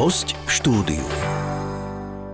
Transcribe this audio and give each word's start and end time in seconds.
Host 0.00 0.32
v 0.32 0.50
štúdiu. 0.56 1.29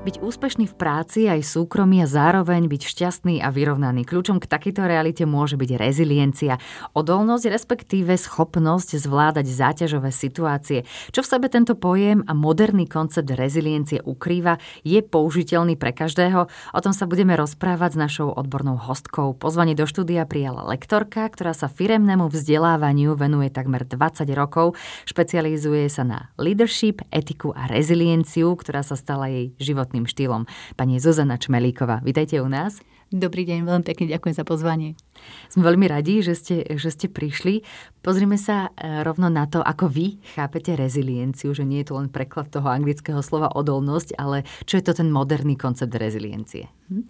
Byť 0.07 0.23
úspešný 0.23 0.71
v 0.71 0.79
práci 0.79 1.27
aj 1.27 1.43
súkromí 1.43 1.99
a 1.99 2.07
zároveň 2.07 2.71
byť 2.71 2.83
šťastný 2.95 3.43
a 3.43 3.51
vyrovnaný. 3.51 4.07
Kľúčom 4.07 4.39
k 4.39 4.46
takejto 4.46 4.87
realite 4.87 5.27
môže 5.27 5.59
byť 5.59 5.71
reziliencia, 5.75 6.62
odolnosť, 6.95 7.51
respektíve 7.51 8.14
schopnosť 8.14 9.03
zvládať 9.03 9.50
záťažové 9.50 10.14
situácie. 10.14 10.87
Čo 11.11 11.27
v 11.27 11.30
sebe 11.34 11.50
tento 11.50 11.75
pojem 11.75 12.23
a 12.30 12.39
moderný 12.39 12.87
koncept 12.87 13.27
reziliencie 13.34 13.98
ukrýva, 13.98 14.62
je 14.87 15.03
použiteľný 15.03 15.75
pre 15.75 15.91
každého. 15.91 16.46
O 16.46 16.79
tom 16.79 16.95
sa 16.95 17.11
budeme 17.11 17.34
rozprávať 17.34 17.98
s 17.98 18.02
našou 18.07 18.30
odbornou 18.30 18.79
hostkou. 18.79 19.34
Pozvanie 19.34 19.75
do 19.75 19.91
štúdia 19.91 20.23
prijala 20.23 20.62
lektorka, 20.70 21.27
ktorá 21.27 21.50
sa 21.50 21.66
firemnému 21.66 22.30
vzdelávaniu 22.30 23.18
venuje 23.18 23.50
takmer 23.50 23.82
20 23.82 24.23
rokov. 24.38 24.79
Špecializuje 25.02 25.91
sa 25.91 26.07
na 26.07 26.18
leadership, 26.38 27.03
etiku 27.11 27.50
a 27.59 27.67
rezilienciu, 27.67 28.54
ktorá 28.54 28.86
sa 28.86 28.95
stala 28.95 29.27
jej 29.27 29.50
životným 29.59 29.96
životným 29.96 30.05
štýlom. 30.05 30.43
Pani 30.77 31.00
Zuzana 31.00 31.41
Čmelíková, 31.41 32.05
vítajte 32.05 32.45
u 32.45 32.48
nás. 32.53 32.84
Dobrý 33.06 33.47
deň, 33.47 33.62
veľmi 33.64 33.84
pekne 33.87 34.11
ďakujem 34.11 34.34
za 34.34 34.42
pozvanie. 34.42 34.98
Sme 35.47 35.62
veľmi 35.62 35.87
radi, 35.87 36.27
že 36.27 36.34
ste, 36.34 36.67
že 36.75 36.91
ste 36.91 37.06
prišli. 37.06 37.62
Pozrime 38.03 38.34
sa 38.34 38.75
e, 38.75 39.01
rovno 39.06 39.31
na 39.31 39.47
to, 39.47 39.62
ako 39.62 39.87
vy 39.87 40.19
chápete 40.34 40.75
rezilienciu, 40.75 41.55
že 41.55 41.62
nie 41.62 41.87
je 41.87 41.95
to 41.95 42.03
len 42.03 42.11
preklad 42.11 42.51
toho 42.51 42.67
anglického 42.67 43.23
slova 43.23 43.55
odolnosť, 43.55 44.19
ale 44.19 44.42
čo 44.67 44.83
je 44.83 44.84
to 44.91 44.92
ten 44.98 45.09
moderný 45.09 45.55
koncept 45.55 45.95
reziliencie. 45.95 46.67
Hm. 46.91 47.06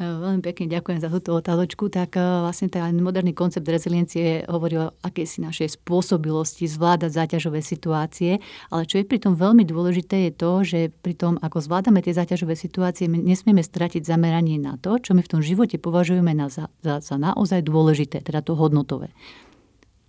E, 0.00 0.04
veľmi 0.08 0.40
pekne 0.40 0.72
ďakujem 0.72 0.96
za 1.04 1.12
túto 1.12 1.36
otázočku. 1.36 1.92
Tak 1.92 2.16
e, 2.16 2.24
vlastne 2.24 2.72
ten 2.72 2.96
moderný 3.04 3.36
koncept 3.36 3.68
reziliencie 3.68 4.48
hovorí 4.48 4.80
o 4.80 4.96
akejsi 5.04 5.44
našej 5.44 5.76
spôsobilosti 5.76 6.64
zvládať 6.64 7.12
záťažové 7.12 7.60
situácie, 7.60 8.40
ale 8.72 8.88
čo 8.88 8.96
je 8.96 9.04
pritom 9.04 9.36
veľmi 9.36 9.68
dôležité 9.68 10.28
je 10.28 10.32
to, 10.32 10.52
že 10.64 10.78
pri 11.04 11.14
tom, 11.20 11.36
ako 11.44 11.60
zvládame 11.60 12.00
tie 12.00 12.16
záťažové 12.16 12.56
situácie, 12.56 13.12
my 13.12 13.20
nesmieme 13.20 13.60
stratiť 13.60 14.00
zameranie 14.00 14.56
na 14.56 14.80
to, 14.80 14.96
čo 14.96 15.12
my 15.12 15.20
v 15.20 15.32
tom 15.36 15.44
živote 15.44 15.76
považujeme 15.76 16.32
na, 16.32 16.48
za, 16.48 16.72
za, 16.80 17.04
za 17.04 17.16
naozaj 17.20 17.60
dôležité, 17.60 18.24
teda 18.24 18.40
to 18.40 18.56
hodnotové. 18.56 19.12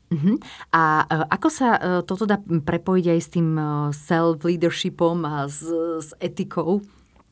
Uh-huh. 0.07 0.39
A 0.71 1.03
e, 1.03 1.27
ako 1.35 1.47
sa 1.51 1.99
toto 2.07 2.23
dá 2.23 2.39
prepojiť 2.39 3.05
aj 3.11 3.19
s 3.19 3.27
tým 3.27 3.47
self-leadershipom 3.91 5.27
a 5.27 5.51
s, 5.51 5.67
s 5.99 6.15
etikou? 6.23 6.79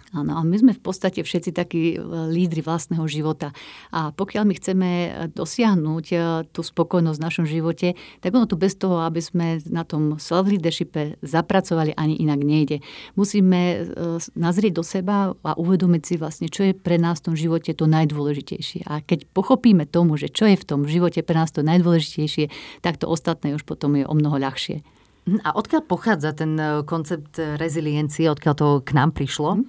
Áno, 0.09 0.33
a 0.33 0.41
my 0.41 0.57
sme 0.57 0.73
v 0.73 0.81
podstate 0.81 1.21
všetci 1.21 1.53
takí 1.53 1.93
e, 1.93 1.97
lídry 2.33 2.65
vlastného 2.65 3.05
života. 3.05 3.53
A 3.93 4.09
pokiaľ 4.09 4.43
my 4.49 4.53
chceme 4.57 4.89
e, 4.89 5.09
dosiahnuť 5.29 6.05
e, 6.09 6.17
tú 6.49 6.65
spokojnosť 6.65 7.17
v 7.21 7.25
našom 7.29 7.45
živote, 7.45 7.93
tak 8.17 8.33
ono 8.33 8.49
tu 8.49 8.57
bez 8.57 8.73
toho, 8.73 9.05
aby 9.05 9.21
sme 9.21 9.61
na 9.69 9.85
tom 9.85 10.17
self-leadershipe 10.17 11.21
zapracovali, 11.21 11.93
ani 11.93 12.17
inak 12.17 12.41
nejde. 12.41 12.81
Musíme 13.13 13.85
nazrieť 14.33 14.81
do 14.81 14.83
seba 14.83 15.37
a 15.45 15.51
uvedomiť 15.53 16.01
si 16.01 16.15
vlastne, 16.17 16.47
čo 16.49 16.65
je 16.65 16.73
pre 16.73 16.97
nás 16.97 17.21
v 17.21 17.31
tom 17.31 17.35
živote 17.37 17.69
to 17.77 17.85
najdôležitejšie. 17.85 18.89
A 18.89 19.05
keď 19.05 19.29
pochopíme 19.29 19.85
tomu, 19.85 20.17
že 20.17 20.33
čo 20.33 20.49
je 20.49 20.57
v 20.57 20.65
tom 20.65 20.89
živote 20.89 21.21
pre 21.21 21.37
nás 21.37 21.53
to 21.53 21.61
najdôležitejšie, 21.61 22.49
tak 22.81 22.97
to 22.97 23.05
ostatné 23.05 23.53
už 23.53 23.61
potom 23.61 23.93
je 23.93 24.09
o 24.09 24.13
mnoho 24.17 24.41
ľahšie. 24.41 24.81
Mhm. 25.27 25.43
A 25.43 25.49
odkiaľ 25.51 25.81
pochádza 25.83 26.31
ten 26.31 26.55
e, 26.55 26.81
koncept 26.87 27.35
reziliencie, 27.37 28.31
odkiaľ 28.31 28.53
to 28.55 28.67
k 28.87 28.95
nám 28.95 29.11
prišlo? 29.11 29.59
Mm. 29.59 29.65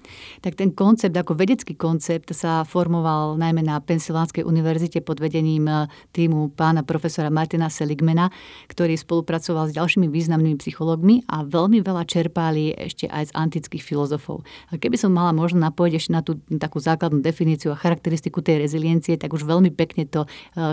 Tak 0.46 0.54
ten 0.54 0.70
koncept, 0.70 1.12
ako 1.16 1.34
vedecký 1.34 1.74
koncept, 1.74 2.30
sa 2.30 2.62
formoval 2.62 3.34
najmä 3.34 3.66
na 3.66 3.82
Pensylvánskej 3.82 4.46
univerzite 4.46 5.02
pod 5.02 5.18
vedením 5.18 5.66
e, 5.66 5.90
týmu 6.14 6.54
pána 6.54 6.86
profesora 6.86 7.34
Martina 7.34 7.66
Seligmana, 7.66 8.30
ktorý 8.70 8.94
spolupracoval 8.94 9.68
s 9.68 9.76
ďalšími 9.76 10.06
významnými 10.06 10.54
psychológmi 10.62 11.26
a 11.26 11.42
veľmi 11.42 11.82
veľa 11.82 12.06
čerpali 12.06 12.70
ešte 12.78 13.10
aj 13.10 13.34
z 13.34 13.36
antických 13.36 13.82
filozofov. 13.82 14.46
A 14.70 14.78
keby 14.78 14.94
som 14.94 15.10
mala 15.10 15.34
možno 15.34 15.58
napojiť 15.66 15.92
ešte 15.98 16.14
na 16.14 16.22
tú 16.22 16.38
takú 16.62 16.78
základnú 16.78 17.18
definíciu 17.20 17.74
a 17.74 17.80
charakteristiku 17.80 18.38
tej 18.38 18.62
reziliencie, 18.62 19.19
tak 19.19 19.34
už 19.34 19.42
veľmi 19.42 19.75
pekne 19.75 20.06
to 20.06 20.25
e, 20.25 20.28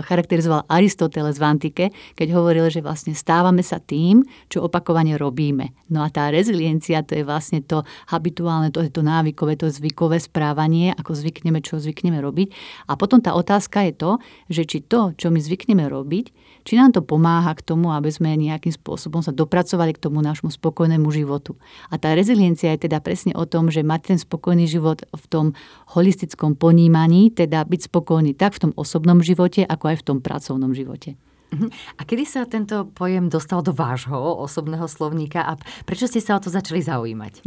charakterizoval 0.06 0.70
Aristoteles 0.70 1.42
v 1.42 1.44
antike, 1.44 1.84
keď 2.14 2.28
hovoril, 2.30 2.70
že 2.70 2.78
vlastne 2.78 3.16
stávame 3.16 3.66
sa 3.66 3.82
tým, 3.82 4.22
čo 4.46 4.67
opakovane 4.68 5.16
robíme. 5.16 5.72
No 5.88 6.04
a 6.04 6.12
tá 6.12 6.28
reziliencia 6.28 7.00
to 7.00 7.16
je 7.16 7.24
vlastne 7.24 7.64
to 7.64 7.82
habituálne, 8.12 8.68
to 8.68 8.84
je 8.84 8.92
to 8.92 9.00
návykové, 9.00 9.56
to 9.56 9.72
zvykové 9.72 10.20
správanie, 10.20 10.92
ako 10.94 11.16
zvykneme, 11.16 11.64
čo 11.64 11.80
zvykneme 11.80 12.20
robiť. 12.20 12.48
A 12.86 13.00
potom 13.00 13.18
tá 13.18 13.32
otázka 13.32 13.88
je 13.88 13.92
to, 13.96 14.10
že 14.52 14.62
či 14.68 14.78
to, 14.84 15.16
čo 15.16 15.32
my 15.32 15.40
zvykneme 15.40 15.88
robiť, 15.88 16.30
či 16.68 16.76
nám 16.76 16.92
to 16.92 17.00
pomáha 17.00 17.56
k 17.56 17.64
tomu, 17.64 17.88
aby 17.96 18.12
sme 18.12 18.36
nejakým 18.36 18.76
spôsobom 18.76 19.24
sa 19.24 19.32
dopracovali 19.32 19.96
k 19.96 20.02
tomu 20.04 20.20
nášmu 20.20 20.52
spokojnému 20.52 21.08
životu. 21.08 21.56
A 21.88 21.96
tá 21.96 22.12
reziliencia 22.12 22.76
je 22.76 22.84
teda 22.84 23.00
presne 23.00 23.32
o 23.32 23.48
tom, 23.48 23.72
že 23.72 23.80
mať 23.80 24.14
ten 24.14 24.18
spokojný 24.20 24.68
život 24.68 25.08
v 25.08 25.24
tom 25.32 25.46
holistickom 25.96 26.60
ponímaní, 26.60 27.32
teda 27.32 27.64
byť 27.64 27.88
spokojný 27.88 28.36
tak 28.36 28.52
v 28.60 28.68
tom 28.68 28.72
osobnom 28.76 29.24
živote, 29.24 29.64
ako 29.64 29.84
aj 29.88 29.96
v 29.96 30.06
tom 30.06 30.18
pracovnom 30.20 30.76
živote. 30.76 31.16
Mhm. 31.48 31.72
A 31.96 32.04
kedy 32.04 32.24
sa 32.28 32.44
tento 32.44 32.92
pojem 32.92 33.32
dostal 33.32 33.64
do 33.64 33.72
vášho 33.72 34.16
osobného 34.44 34.84
slovníka 34.84 35.40
a 35.48 35.56
prečo 35.88 36.04
ste 36.04 36.20
sa 36.20 36.36
o 36.36 36.42
to 36.44 36.52
začali 36.52 36.84
zaujímať? 36.84 37.40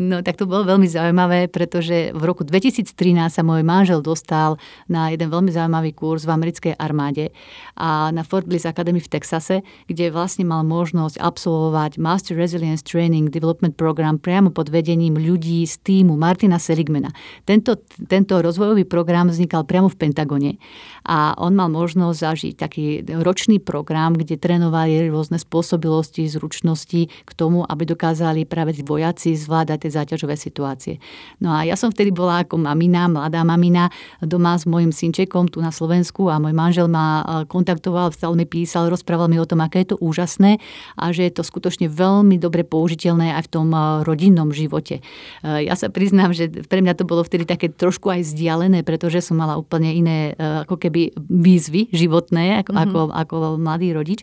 No 0.00 0.24
tak 0.24 0.40
to 0.40 0.48
bolo 0.48 0.64
veľmi 0.64 0.88
zaujímavé, 0.88 1.46
pretože 1.52 2.10
v 2.12 2.22
roku 2.24 2.42
2013 2.42 2.94
sa 3.28 3.42
môj 3.44 3.62
manžel 3.62 4.00
dostal 4.00 4.56
na 4.88 5.12
jeden 5.12 5.28
veľmi 5.28 5.52
zaujímavý 5.52 5.92
kurz 5.92 6.24
v 6.24 6.34
americkej 6.34 6.74
armáde 6.76 7.30
a 7.76 8.10
na 8.10 8.24
Fort 8.24 8.48
Bliss 8.48 8.64
Academy 8.64 8.98
v 8.98 9.12
Texase, 9.12 9.60
kde 9.86 10.08
vlastne 10.08 10.48
mal 10.48 10.64
možnosť 10.64 11.20
absolvovať 11.20 12.00
Master 12.00 12.34
Resilience 12.34 12.82
Training 12.82 13.28
Development 13.28 13.76
Program 13.76 14.16
priamo 14.18 14.50
pod 14.50 14.72
vedením 14.72 15.20
ľudí 15.20 15.62
z 15.68 15.78
týmu 15.84 16.16
Martina 16.16 16.56
Seligmana. 16.56 17.12
Tento, 17.44 17.76
tento 18.08 18.40
rozvojový 18.40 18.88
program 18.88 19.28
vznikal 19.30 19.68
priamo 19.68 19.92
v 19.92 19.98
Pentagone 20.00 20.52
a 21.04 21.36
on 21.38 21.52
mal 21.54 21.68
možnosť 21.68 22.16
zažiť 22.18 22.54
taký 22.56 22.84
ročný 23.34 23.58
program, 23.58 24.14
kde 24.14 24.38
trénovali 24.38 25.10
rôzne 25.10 25.42
spôsobilosti, 25.42 26.30
zručnosti 26.30 27.10
k 27.10 27.30
tomu, 27.34 27.66
aby 27.66 27.82
dokázali 27.82 28.46
práve 28.46 28.78
vojaci 28.86 29.34
zvládať 29.34 29.90
tie 29.90 29.90
záťažové 29.90 30.38
situácie. 30.38 31.02
No 31.42 31.50
a 31.50 31.66
ja 31.66 31.74
som 31.74 31.90
vtedy 31.90 32.14
bola 32.14 32.46
ako 32.46 32.62
mamina, 32.62 33.10
mladá 33.10 33.42
mamina, 33.42 33.90
doma 34.22 34.54
s 34.54 34.70
mojim 34.70 34.94
synčekom 34.94 35.50
tu 35.50 35.58
na 35.58 35.74
Slovensku 35.74 36.30
a 36.30 36.38
môj 36.38 36.54
manžel 36.54 36.86
ma 36.86 37.26
e, 37.26 37.50
kontaktoval, 37.50 38.14
stále 38.14 38.38
mi 38.38 38.46
písal, 38.46 38.86
rozprával 38.86 39.26
mi 39.26 39.42
o 39.42 39.48
tom, 39.50 39.66
aké 39.66 39.82
je 39.82 39.90
to 39.90 39.96
úžasné 39.98 40.62
a 40.94 41.10
že 41.10 41.26
je 41.26 41.34
to 41.34 41.42
skutočne 41.42 41.90
veľmi 41.90 42.38
dobre 42.38 42.62
použiteľné 42.62 43.34
aj 43.34 43.50
v 43.50 43.50
tom 43.50 43.74
e, 43.74 44.06
rodinnom 44.06 44.54
živote. 44.54 45.02
E, 45.42 45.66
ja 45.66 45.74
sa 45.74 45.90
priznám, 45.90 46.30
že 46.30 46.46
pre 46.70 46.78
mňa 46.86 46.94
to 46.94 47.02
bolo 47.02 47.26
vtedy 47.26 47.50
také 47.50 47.66
trošku 47.66 48.14
aj 48.14 48.22
vzdialené, 48.30 48.86
pretože 48.86 49.26
som 49.26 49.42
mala 49.42 49.58
úplne 49.58 49.90
iné 49.90 50.38
ako 50.38 50.76
keby 50.76 51.16
výzvy 51.16 51.88
životné, 51.90 52.62
ako, 52.62 52.70
mm-hmm. 52.76 52.84
ako, 52.84 53.00
ako 53.24 53.56
mladý 53.56 53.96
rodič, 53.96 54.20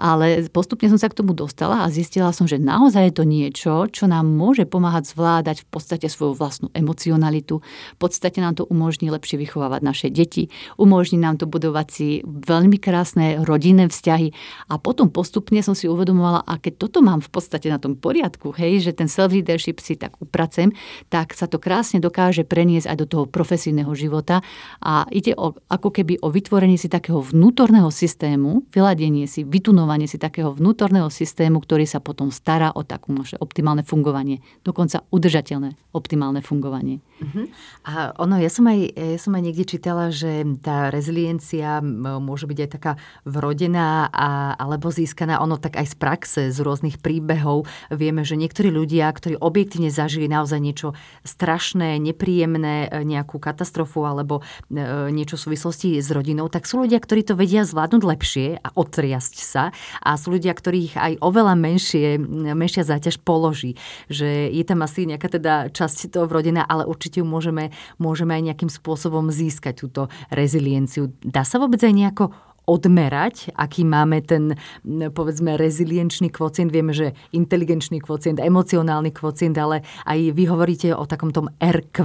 ale 0.00 0.48
postupne 0.48 0.88
som 0.88 0.96
sa 0.96 1.12
k 1.12 1.18
tomu 1.20 1.36
dostala 1.36 1.84
a 1.84 1.92
zistila 1.92 2.32
som, 2.32 2.48
že 2.48 2.56
naozaj 2.56 3.12
je 3.12 3.14
to 3.14 3.24
niečo, 3.28 3.72
čo 3.92 4.08
nám 4.08 4.24
môže 4.24 4.64
pomáhať 4.64 5.12
zvládať 5.12 5.64
v 5.64 5.66
podstate 5.68 6.06
svoju 6.08 6.32
vlastnú 6.38 6.72
emocionalitu. 6.72 7.60
V 7.94 7.98
podstate 7.98 8.40
nám 8.40 8.56
to 8.56 8.64
umožní 8.64 9.12
lepšie 9.12 9.36
vychovávať 9.36 9.80
naše 9.84 10.08
deti, 10.08 10.48
umožní 10.78 11.18
nám 11.18 11.36
to 11.36 11.44
budovať 11.44 11.86
si 11.90 12.08
veľmi 12.24 12.78
krásne 12.80 13.42
rodinné 13.42 13.90
vzťahy 13.90 14.32
a 14.70 14.78
potom 14.78 15.10
postupne 15.10 15.58
som 15.60 15.74
si 15.74 15.90
uvedomovala, 15.90 16.46
a 16.46 16.56
toto 16.70 17.02
mám 17.02 17.18
v 17.18 17.28
podstate 17.34 17.66
na 17.66 17.82
tom 17.82 17.98
poriadku, 17.98 18.54
hej, 18.54 18.78
že 18.86 18.94
ten 18.94 19.10
self-leadership 19.10 19.82
si 19.82 19.98
tak 19.98 20.14
upracem, 20.22 20.70
tak 21.10 21.34
sa 21.34 21.50
to 21.50 21.58
krásne 21.58 21.98
dokáže 21.98 22.46
preniesť 22.46 22.86
aj 22.86 22.96
do 23.02 23.06
toho 23.10 23.24
profesijného 23.26 23.90
života 23.98 24.46
a 24.78 25.02
ide 25.10 25.34
o, 25.34 25.58
ako 25.66 25.90
keby 25.90 26.22
o 26.22 26.30
vytvorenie 26.30 26.78
si 26.78 26.86
takého 26.86 27.18
vnútorného 27.18 27.90
systému, 27.90 28.37
systému, 28.38 28.62
vyladenie 28.70 29.26
si, 29.26 29.42
vytunovanie 29.42 30.06
si 30.06 30.18
takého 30.18 30.54
vnútorného 30.54 31.10
systému, 31.10 31.58
ktorý 31.58 31.84
sa 31.86 31.98
potom 31.98 32.30
stará 32.30 32.70
o 32.70 32.86
takú 32.86 33.10
naše 33.10 33.34
optimálne 33.42 33.82
fungovanie, 33.82 34.38
dokonca 34.62 35.02
udržateľné 35.10 35.74
optimálne 35.90 36.38
fungovanie. 36.38 37.02
Uh-huh. 37.18 37.50
A 37.82 38.14
ono, 38.22 38.38
ja 38.38 38.46
som, 38.46 38.70
aj, 38.70 38.94
ja 38.94 39.18
som 39.18 39.34
aj 39.34 39.42
niekde 39.42 39.66
čítala, 39.66 40.14
že 40.14 40.46
tá 40.62 40.94
reziliencia 40.94 41.82
môže 41.82 42.46
byť 42.46 42.58
aj 42.62 42.70
taká 42.70 42.92
vrodená 43.26 44.06
a, 44.06 44.54
alebo 44.54 44.94
získaná, 44.94 45.42
ono 45.42 45.58
tak 45.58 45.74
aj 45.74 45.86
z 45.90 45.94
praxe, 45.98 46.42
z 46.54 46.58
rôznych 46.62 47.02
príbehov. 47.02 47.66
Vieme, 47.90 48.22
že 48.22 48.38
niektorí 48.38 48.70
ľudia, 48.70 49.10
ktorí 49.10 49.34
objektívne 49.42 49.90
zažili 49.90 50.30
naozaj 50.30 50.62
niečo 50.62 50.94
strašné, 51.26 51.98
nepríjemné, 51.98 53.02
nejakú 53.02 53.42
katastrofu 53.42 54.06
alebo 54.06 54.46
e, 54.70 55.10
niečo 55.10 55.34
v 55.34 55.44
súvislosti 55.50 55.98
s 55.98 56.14
rodinou, 56.14 56.46
tak 56.46 56.70
sú 56.70 56.86
ľudia, 56.86 57.02
ktorí 57.02 57.26
to 57.26 57.34
vedia 57.34 57.66
zvládnuť 57.66 58.02
lepšie 58.04 58.27
lepšie 58.28 58.60
a 58.60 58.68
otriasť 58.76 59.36
sa 59.40 59.72
a 60.04 60.10
sú 60.20 60.36
ľudia, 60.36 60.52
ktorých 60.52 61.00
aj 61.00 61.12
oveľa 61.24 61.56
menšie, 61.56 62.20
menšia 62.52 62.84
záťaž 62.84 63.24
položí. 63.24 63.80
Že 64.12 64.52
je 64.52 64.64
tam 64.68 64.84
asi 64.84 65.08
nejaká 65.08 65.32
teda 65.32 65.72
časť 65.72 66.12
toho 66.12 66.28
vrodená, 66.28 66.68
ale 66.68 66.84
určite 66.84 67.24
ju 67.24 67.26
môžeme, 67.26 67.72
môžeme 67.96 68.36
aj 68.36 68.52
nejakým 68.52 68.68
spôsobom 68.68 69.32
získať 69.32 69.80
túto 69.80 70.12
rezilienciu. 70.28 71.08
Dá 71.24 71.48
sa 71.48 71.56
vôbec 71.56 71.80
aj 71.80 71.94
nejako 71.96 72.24
odmerať, 72.68 73.56
aký 73.56 73.88
máme 73.88 74.20
ten, 74.20 74.52
povedzme, 74.84 75.56
rezilienčný 75.56 76.28
kvocient. 76.28 76.68
Vieme, 76.68 76.92
že 76.92 77.16
inteligenčný 77.32 78.04
kvocient, 78.04 78.36
emocionálny 78.36 79.16
kvocient, 79.16 79.56
ale 79.56 79.80
aj 80.04 80.18
vy 80.36 80.44
hovoríte 80.44 80.92
o 80.92 81.08
takom 81.08 81.32
tom 81.32 81.48
RQ. 81.56 81.96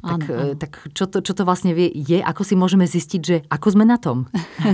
Tak, 0.00 0.22
áno, 0.24 0.24
áno. 0.24 0.56
tak 0.56 0.80
čo, 0.96 1.04
to, 1.04 1.20
čo 1.20 1.36
to 1.36 1.44
vlastne 1.44 1.76
vie, 1.76 1.92
je? 1.92 2.24
Ako 2.24 2.42
si 2.48 2.56
môžeme 2.56 2.88
zistiť, 2.88 3.20
že 3.20 3.36
ako 3.52 3.76
sme 3.76 3.84
na 3.84 4.00
tom? 4.00 4.24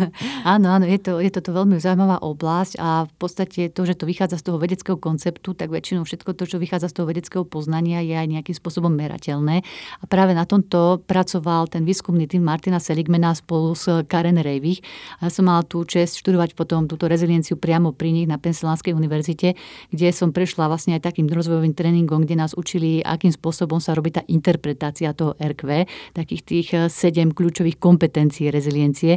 áno, 0.55 0.71
áno, 0.71 0.87
je 0.87 1.03
to, 1.03 1.19
je 1.19 1.31
to 1.35 1.43
veľmi 1.51 1.83
zaujímavá 1.83 2.23
oblasť 2.23 2.79
a 2.79 3.11
v 3.11 3.15
podstate 3.19 3.67
to, 3.75 3.83
že 3.83 3.99
to 3.99 4.07
vychádza 4.07 4.39
z 4.39 4.47
toho 4.47 4.63
vedeckého 4.63 4.95
konceptu, 4.95 5.59
tak 5.59 5.75
väčšinou 5.75 6.07
všetko 6.07 6.39
to, 6.39 6.47
čo 6.47 6.63
vychádza 6.63 6.95
z 6.95 7.03
toho 7.03 7.07
vedeckého 7.11 7.43
poznania, 7.43 7.99
je 8.07 8.15
aj 8.15 8.29
nejakým 8.31 8.55
spôsobom 8.55 8.95
merateľné. 8.95 9.67
A 9.99 10.05
práve 10.07 10.39
na 10.39 10.47
tomto 10.47 11.03
pracoval 11.03 11.67
ten 11.67 11.83
výskumný 11.83 12.31
tým 12.31 12.47
Martina 12.47 12.79
Seligmana 12.79 13.35
spolu 13.35 13.75
s 13.75 13.89
Karen 14.07 14.39
Reivich. 14.39 14.85
Som 15.33 15.49
mala 15.49 15.65
tú 15.65 15.81
čest 15.89 16.21
študovať 16.21 16.53
potom 16.53 16.85
túto 16.85 17.09
rezilienciu 17.09 17.57
priamo 17.57 17.97
pri 17.97 18.13
nich 18.13 18.29
na 18.29 18.37
Pensylvánskej 18.37 18.93
univerzite, 18.93 19.57
kde 19.89 20.09
som 20.13 20.29
prešla 20.29 20.69
vlastne 20.69 21.01
aj 21.01 21.09
takým 21.09 21.25
rozvojovým 21.33 21.73
tréningom, 21.73 22.29
kde 22.29 22.37
nás 22.37 22.53
učili, 22.53 23.01
akým 23.01 23.33
spôsobom 23.33 23.81
sa 23.81 23.97
robí 23.97 24.13
tá 24.13 24.21
interpretácia 24.29 25.17
toho 25.17 25.33
RQ, 25.41 25.89
takých 26.13 26.43
tých 26.45 26.69
sedem 26.93 27.33
kľúčových 27.33 27.81
kompetencií 27.81 28.53
reziliencie. 28.53 29.17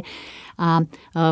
A 0.56 0.80
e, 0.80 0.84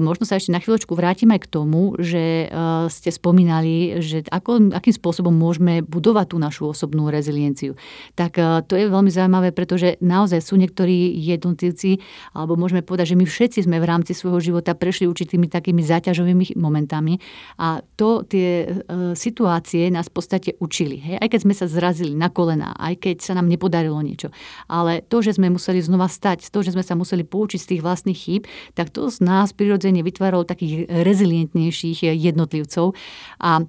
možno 0.04 0.28
sa 0.28 0.36
ešte 0.36 0.52
na 0.52 0.60
chvíľočku 0.60 0.92
vrátim 0.92 1.32
aj 1.32 1.48
k 1.48 1.50
tomu, 1.50 1.96
že 1.96 2.44
e, 2.44 2.46
ste 2.92 3.08
spomínali, 3.08 4.04
že 4.04 4.20
ako, 4.28 4.76
akým 4.76 4.92
spôsobom 4.92 5.32
môžeme 5.32 5.80
budovať 5.80 6.26
tú 6.28 6.36
našu 6.36 6.62
osobnú 6.68 7.08
rezilienciu. 7.08 7.72
Tak 8.20 8.36
to 8.68 8.74
je 8.76 8.84
veľmi 8.92 9.08
zaujímavé, 9.08 9.56
pretože 9.56 9.96
naozaj 10.04 10.44
sú 10.44 10.60
niektorí 10.60 11.16
jednotlivci, 11.16 12.04
alebo 12.36 12.60
môžeme 12.60 12.84
povedať, 12.84 13.16
že 13.16 13.18
my 13.18 13.24
všetci 13.24 13.58
sme 13.64 13.80
v 13.80 13.88
rámci 13.88 14.12
svojho 14.12 14.52
života 14.52 14.73
prešli 14.76 15.08
určitými 15.08 15.46
takými 15.48 15.80
záťažovými 15.80 16.58
momentami 16.58 17.18
a 17.58 17.80
to 17.96 18.26
tie 18.26 18.66
situácie 19.14 19.88
nás 19.88 20.10
v 20.10 20.14
podstate 20.14 20.50
učili. 20.58 20.98
Hej? 21.00 21.16
Aj 21.22 21.28
keď 21.30 21.40
sme 21.42 21.54
sa 21.54 21.66
zrazili 21.70 22.12
na 22.12 22.28
kolena, 22.30 22.74
aj 22.76 23.00
keď 23.00 23.16
sa 23.22 23.32
nám 23.38 23.48
nepodarilo 23.48 23.98
niečo. 24.02 24.34
Ale 24.68 25.02
to, 25.06 25.22
že 25.22 25.38
sme 25.38 25.50
museli 25.50 25.80
znova 25.80 26.10
stať, 26.10 26.50
to, 26.50 26.60
že 26.60 26.74
sme 26.74 26.84
sa 26.84 26.98
museli 26.98 27.22
poučiť 27.24 27.60
z 27.60 27.68
tých 27.74 27.84
vlastných 27.84 28.18
chýb, 28.18 28.42
tak 28.74 28.90
to 28.90 29.08
z 29.10 29.22
nás 29.24 29.54
prirodzene 29.54 30.02
vytváralo 30.02 30.44
takých 30.44 30.90
rezilientnejších 30.90 32.04
jednotlivcov 32.14 32.92
a 33.40 33.64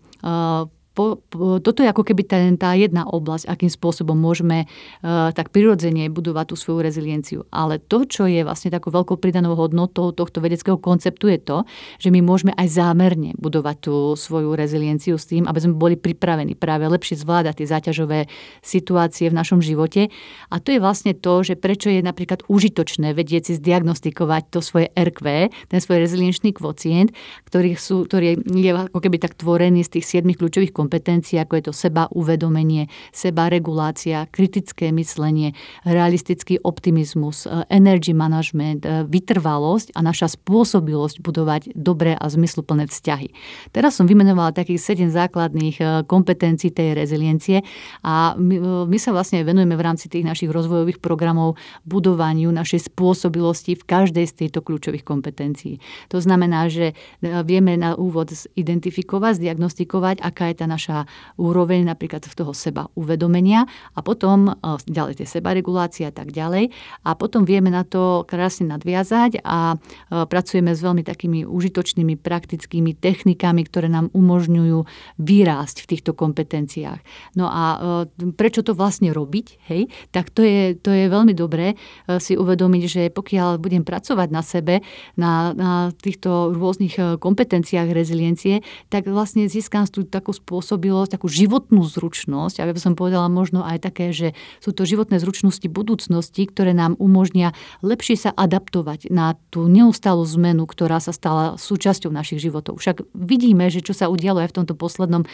po, 0.96 1.20
po, 1.28 1.60
toto 1.60 1.84
je 1.84 1.92
ako 1.92 2.08
keby 2.08 2.24
tá, 2.24 2.40
tá 2.56 2.72
jedna 2.74 3.04
oblasť, 3.04 3.52
akým 3.52 3.68
spôsobom 3.68 4.16
môžeme 4.16 4.64
uh, 4.66 5.36
tak 5.36 5.52
prirodzene 5.52 6.08
budovať 6.08 6.46
tú 6.50 6.56
svoju 6.56 6.80
rezilienciu. 6.80 7.44
Ale 7.52 7.84
to, 7.84 8.08
čo 8.08 8.24
je 8.26 8.48
vlastne 8.48 8.72
takou 8.72 8.96
veľkou 8.96 9.20
pridanou 9.20 9.60
hodnotou 9.60 10.16
tohto 10.16 10.40
vedeckého 10.40 10.80
konceptu 10.80 11.28
je 11.28 11.40
to, 11.44 11.58
že 12.00 12.10
my 12.16 12.24
môžeme 12.24 12.56
aj 12.56 12.72
zámerne 12.72 13.36
budovať 13.36 13.76
tú 13.84 14.16
svoju 14.16 14.56
rezilienciu 14.56 15.20
s 15.20 15.28
tým, 15.28 15.44
aby 15.44 15.60
sme 15.60 15.76
boli 15.76 16.00
pripravení 16.00 16.56
práve 16.56 16.88
lepšie 16.88 17.20
zvládať 17.20 17.60
tie 17.60 17.68
záťažové 17.68 18.20
situácie 18.64 19.28
v 19.28 19.36
našom 19.36 19.60
živote. 19.60 20.08
A 20.48 20.64
to 20.64 20.72
je 20.72 20.80
vlastne 20.80 21.12
to, 21.12 21.44
že 21.44 21.60
prečo 21.60 21.92
je 21.92 22.00
napríklad 22.00 22.48
užitočné 22.48 23.12
vedieť 23.12 23.52
si 23.52 23.54
zdiagnostikovať 23.60 24.44
to 24.48 24.64
svoje 24.64 24.88
RQ, 24.96 25.52
ten 25.68 25.80
svoj 25.84 26.08
rezilienčný 26.08 26.56
kvocient, 26.56 27.12
ktorý, 27.44 27.76
sú, 27.76 28.08
ktorý 28.08 28.40
je 28.40 28.72
ako 28.72 29.00
keby 29.04 29.20
tak 29.20 29.36
tvorený 29.36 29.84
z 29.84 30.00
tých 30.00 30.06
siedmých 30.08 30.40
kľúčových 30.40 30.72
kompetencie, 30.86 31.42
ako 31.42 31.54
je 31.58 31.64
to 31.66 31.74
seba 31.74 32.06
uvedomenie, 32.14 32.86
seba 33.10 33.50
regulácia, 33.50 34.30
kritické 34.30 34.94
myslenie, 34.94 35.58
realistický 35.82 36.62
optimizmus, 36.62 37.50
e, 37.50 37.66
energy 37.74 38.14
management, 38.14 38.86
e, 38.86 39.10
vytrvalosť 39.10 39.98
a 39.98 40.06
naša 40.06 40.38
spôsobilosť 40.38 41.26
budovať 41.26 41.74
dobré 41.74 42.14
a 42.14 42.30
zmysluplné 42.30 42.86
vzťahy. 42.86 43.34
Teraz 43.74 43.98
som 43.98 44.06
vymenovala 44.06 44.54
takých 44.54 44.78
sedem 44.78 45.10
základných 45.10 45.76
e, 45.82 45.84
kompetencií 46.06 46.70
tej 46.70 46.94
reziliencie 46.94 47.66
a 48.06 48.38
my, 48.38 48.86
my 48.86 48.98
sa 49.02 49.10
vlastne 49.10 49.42
venujeme 49.42 49.74
v 49.74 49.82
rámci 49.82 50.06
tých 50.06 50.22
našich 50.22 50.54
rozvojových 50.54 51.02
programov 51.02 51.58
budovaniu 51.90 52.54
našej 52.54 52.94
spôsobilosti 52.94 53.74
v 53.74 53.84
každej 53.84 54.26
z 54.30 54.34
týchto 54.46 54.62
kľúčových 54.62 55.02
kompetencií. 55.02 55.82
To 56.14 56.22
znamená, 56.22 56.70
že 56.70 56.94
vieme 57.24 57.74
na 57.80 57.98
úvod 57.98 58.30
identifikovať, 58.54 59.40
zdiagnostikovať, 59.40 60.20
aká 60.20 60.52
je 60.52 60.56
tá 60.60 60.66
naša 60.76 61.08
úroveň 61.40 61.88
napríklad 61.88 62.28
v 62.28 62.36
toho 62.36 62.52
seba 62.52 62.92
uvedomenia 63.00 63.64
a 63.96 64.04
potom 64.04 64.52
e, 64.52 64.76
ďalej 64.92 65.24
tie 65.24 65.28
sebaregulácie 65.40 66.04
a 66.04 66.12
tak 66.12 66.36
ďalej. 66.36 66.76
A 67.08 67.16
potom 67.16 67.48
vieme 67.48 67.72
na 67.72 67.88
to 67.88 68.28
krásne 68.28 68.68
nadviazať 68.68 69.40
a 69.48 69.80
e, 69.80 70.28
pracujeme 70.28 70.76
s 70.76 70.84
veľmi 70.84 71.08
takými 71.08 71.48
užitočnými 71.48 72.20
praktickými 72.20 72.92
technikami, 73.00 73.64
ktoré 73.64 73.88
nám 73.88 74.12
umožňujú 74.12 74.84
vyrásť 75.24 75.88
v 75.88 75.90
týchto 75.96 76.12
kompetenciách. 76.12 77.00
No 77.40 77.48
a 77.48 77.64
e, 77.64 78.32
prečo 78.36 78.60
to 78.60 78.76
vlastne 78.76 79.16
robiť? 79.16 79.48
Hej? 79.72 79.88
Tak 80.12 80.36
to 80.36 80.44
je, 80.44 80.76
to 80.76 80.92
je 80.92 81.08
veľmi 81.08 81.32
dobré 81.32 81.80
si 82.20 82.34
uvedomiť, 82.36 82.84
že 82.90 83.02
pokiaľ 83.14 83.62
budem 83.62 83.86
pracovať 83.86 84.30
na 84.34 84.42
sebe, 84.42 84.82
na, 85.16 85.54
na 85.54 85.72
týchto 85.94 86.52
rôznych 86.52 87.22
kompetenciách 87.22 87.94
reziliencie, 87.94 88.66
tak 88.90 89.06
vlastne 89.06 89.46
získam 89.46 89.86
tú 89.86 90.02
takú 90.08 90.34
spôsob 90.34 90.65
spôsobilosť, 90.66 91.22
takú 91.22 91.30
životnú 91.30 91.86
zručnosť, 91.86 92.58
aby 92.58 92.82
som 92.82 92.98
povedala 92.98 93.30
možno 93.30 93.62
aj 93.62 93.86
také, 93.86 94.10
že 94.10 94.34
sú 94.58 94.74
to 94.74 94.82
životné 94.82 95.22
zručnosti 95.22 95.70
budúcnosti, 95.70 96.50
ktoré 96.50 96.74
nám 96.74 96.98
umožnia 96.98 97.54
lepšie 97.86 98.18
sa 98.18 98.32
adaptovať 98.34 99.14
na 99.14 99.38
tú 99.54 99.70
neustálu 99.70 100.26
zmenu, 100.26 100.66
ktorá 100.66 100.98
sa 100.98 101.14
stala 101.14 101.62
súčasťou 101.62 102.10
našich 102.10 102.42
životov. 102.42 102.82
Však 102.82 103.06
vidíme, 103.14 103.70
že 103.70 103.86
čo 103.86 103.94
sa 103.94 104.10
udialo 104.10 104.42
aj 104.42 104.50
v 104.50 104.58
tomto 104.58 104.74
poslednom 104.74 105.22
e, 105.22 105.28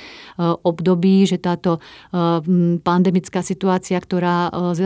období, 0.67 1.23
že 1.23 1.39
táto 1.39 1.79
e, 1.79 2.77
pandemická 2.83 3.39
situácia, 3.39 3.95
ktorá 3.95 4.51
e, 4.51 4.83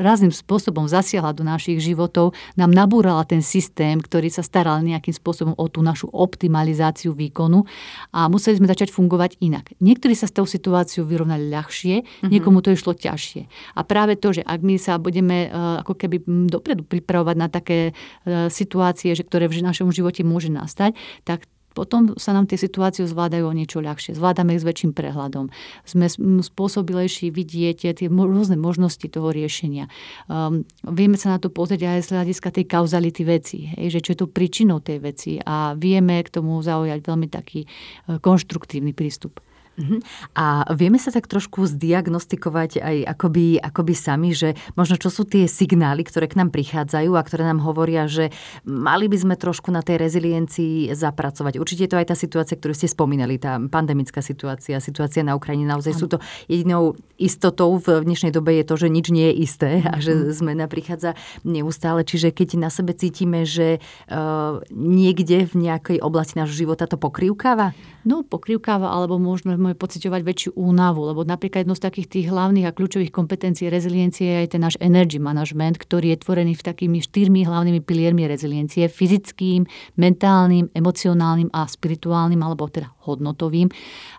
rázným 0.00 0.32
spôsobom 0.32 0.88
zasiahla 0.88 1.36
do 1.36 1.44
našich 1.44 1.76
životov, 1.84 2.32
nám 2.56 2.72
nabúrala 2.72 3.28
ten 3.28 3.44
systém, 3.44 4.00
ktorý 4.00 4.32
sa 4.32 4.40
staral 4.40 4.80
nejakým 4.80 5.12
spôsobom 5.12 5.52
o 5.60 5.66
tú 5.68 5.84
našu 5.84 6.08
optimalizáciu 6.08 7.12
výkonu 7.12 7.68
a 8.16 8.32
museli 8.32 8.56
sme 8.56 8.70
začať 8.70 8.94
fungovať 8.94 9.42
inak. 9.42 9.73
Niektorí 9.80 10.14
sa 10.14 10.30
s 10.30 10.36
tou 10.36 10.46
situáciou 10.46 11.06
vyrovnali 11.06 11.50
ľahšie, 11.50 11.94
mm-hmm. 12.02 12.30
niekomu 12.30 12.60
to 12.60 12.74
išlo 12.74 12.94
ťažšie. 12.94 13.48
A 13.74 13.80
práve 13.82 14.18
to, 14.20 14.34
že 14.34 14.42
ak 14.44 14.60
my 14.62 14.78
sa 14.78 14.98
budeme 14.98 15.48
uh, 15.48 15.82
ako 15.82 15.94
keby 15.98 16.16
dopredu 16.50 16.86
pripravovať 16.86 17.36
na 17.38 17.48
také 17.50 17.90
uh, 17.90 18.46
situácie, 18.52 19.16
že 19.16 19.26
ktoré 19.26 19.50
v 19.50 19.64
našom 19.64 19.90
živote 19.90 20.22
môže 20.22 20.52
nastať, 20.52 20.94
tak 21.26 21.48
potom 21.74 22.14
sa 22.14 22.30
nám 22.30 22.46
tie 22.46 22.54
situácie 22.54 23.02
zvládajú 23.02 23.50
o 23.50 23.52
niečo 23.52 23.82
ľahšie. 23.82 24.14
Zvládame 24.14 24.54
ich 24.54 24.62
s 24.62 24.68
väčším 24.68 24.94
prehľadom. 24.94 25.50
Sme 25.82 26.06
spôsobilejší 26.40 27.34
vidieť 27.34 27.98
tie 27.98 28.06
rôzne 28.08 28.54
možnosti 28.54 29.02
toho 29.10 29.34
riešenia. 29.34 29.90
Um, 30.30 30.62
vieme 30.86 31.18
sa 31.18 31.34
na 31.34 31.38
to 31.42 31.50
pozrieť 31.50 31.98
aj 31.98 32.00
z 32.06 32.08
hľadiska 32.14 32.48
tej 32.54 32.64
kauzality 32.70 33.22
veci, 33.26 33.58
hej, 33.74 33.98
že 33.98 34.00
čo 34.00 34.14
je 34.14 34.18
to 34.22 34.30
príčinou 34.30 34.78
tej 34.78 35.02
veci 35.02 35.42
a 35.42 35.74
vieme 35.74 36.22
k 36.22 36.30
tomu 36.30 36.62
zaujať 36.62 37.02
veľmi 37.02 37.26
taký 37.26 37.66
uh, 37.66 38.22
konštruktívny 38.22 38.94
prístup. 38.94 39.42
Uh-huh. 39.74 39.98
A 40.38 40.70
vieme 40.74 41.02
sa 41.02 41.10
tak 41.10 41.26
trošku 41.26 41.66
zdiagnostikovať 41.66 42.78
aj 42.78 42.96
akoby, 43.18 43.58
akoby 43.58 43.94
sami, 43.94 44.30
že 44.30 44.54
možno 44.78 44.94
čo 44.94 45.10
sú 45.10 45.26
tie 45.26 45.50
signály, 45.50 46.06
ktoré 46.06 46.30
k 46.30 46.38
nám 46.38 46.54
prichádzajú 46.54 47.10
a 47.18 47.26
ktoré 47.26 47.42
nám 47.42 47.58
hovoria, 47.62 48.06
že 48.06 48.30
mali 48.62 49.10
by 49.10 49.16
sme 49.18 49.34
trošku 49.34 49.74
na 49.74 49.82
tej 49.82 49.98
reziliencii 49.98 50.94
zapracovať. 50.94 51.58
Určite 51.58 51.84
je 51.86 51.90
to 51.90 52.00
aj 52.00 52.08
tá 52.14 52.16
situácia, 52.16 52.54
ktorú 52.54 52.74
ste 52.74 52.86
spomínali, 52.86 53.36
tá 53.36 53.58
pandemická 53.58 54.22
situácia, 54.22 54.78
situácia 54.78 55.26
na 55.26 55.34
Ukrajine. 55.34 55.66
Naozaj 55.66 55.92
sú 55.98 56.06
to 56.06 56.22
jedinou 56.46 56.94
istotou 57.18 57.74
v 57.78 58.06
dnešnej 58.06 58.30
dobe 58.30 58.54
je 58.58 58.64
to, 58.66 58.74
že 58.78 58.88
nič 58.90 59.06
nie 59.10 59.30
je 59.30 59.34
isté 59.42 59.70
a 59.82 59.98
že 59.98 60.14
mhm. 60.14 60.22
zmena 60.34 60.66
prichádza 60.70 61.18
neustále. 61.42 62.06
Čiže 62.06 62.30
keď 62.30 62.48
na 62.58 62.70
sebe 62.70 62.94
cítime, 62.94 63.42
že 63.42 63.82
uh, 64.10 64.62
niekde 64.70 65.50
v 65.50 65.54
nejakej 65.58 65.98
oblasti 65.98 66.38
nášho 66.38 66.54
života 66.66 66.86
to 66.86 66.94
pokrývkáva? 66.94 67.74
No, 68.04 68.22
pokrývkáva, 68.22 68.92
alebo 68.92 69.16
možno 69.16 69.56
môžeme 69.56 69.72
pociťovať 69.76 70.20
väčšiu 70.22 70.50
únavu, 70.60 71.08
lebo 71.08 71.24
napríklad 71.26 71.64
jedno 71.64 71.72
z 71.72 71.84
takých 71.88 72.08
tých 72.08 72.26
hlavných 72.28 72.68
a 72.68 72.76
kľúčových 72.76 73.10
kompetencií 73.10 73.72
reziliencie 73.72 74.28
je 74.28 74.40
aj 74.44 74.48
ten 74.54 74.62
náš 74.62 74.76
energy 74.78 75.18
management, 75.18 75.80
ktorý 75.82 76.14
je 76.14 76.22
tvorený 76.22 76.52
v 76.54 76.62
takými 76.62 77.02
štyrmi 77.02 77.42
hlavnými 77.42 77.80
piliermi 77.82 78.28
reziliencie, 78.30 78.92
fyzickým, 78.92 79.66
mentálnym, 79.98 80.70
emocionálnym 80.70 81.50
a 81.50 81.66
spirituálnym, 81.66 82.38
alebo 82.38 82.70
teda 82.70 82.93
hodnotovým. 83.04 83.68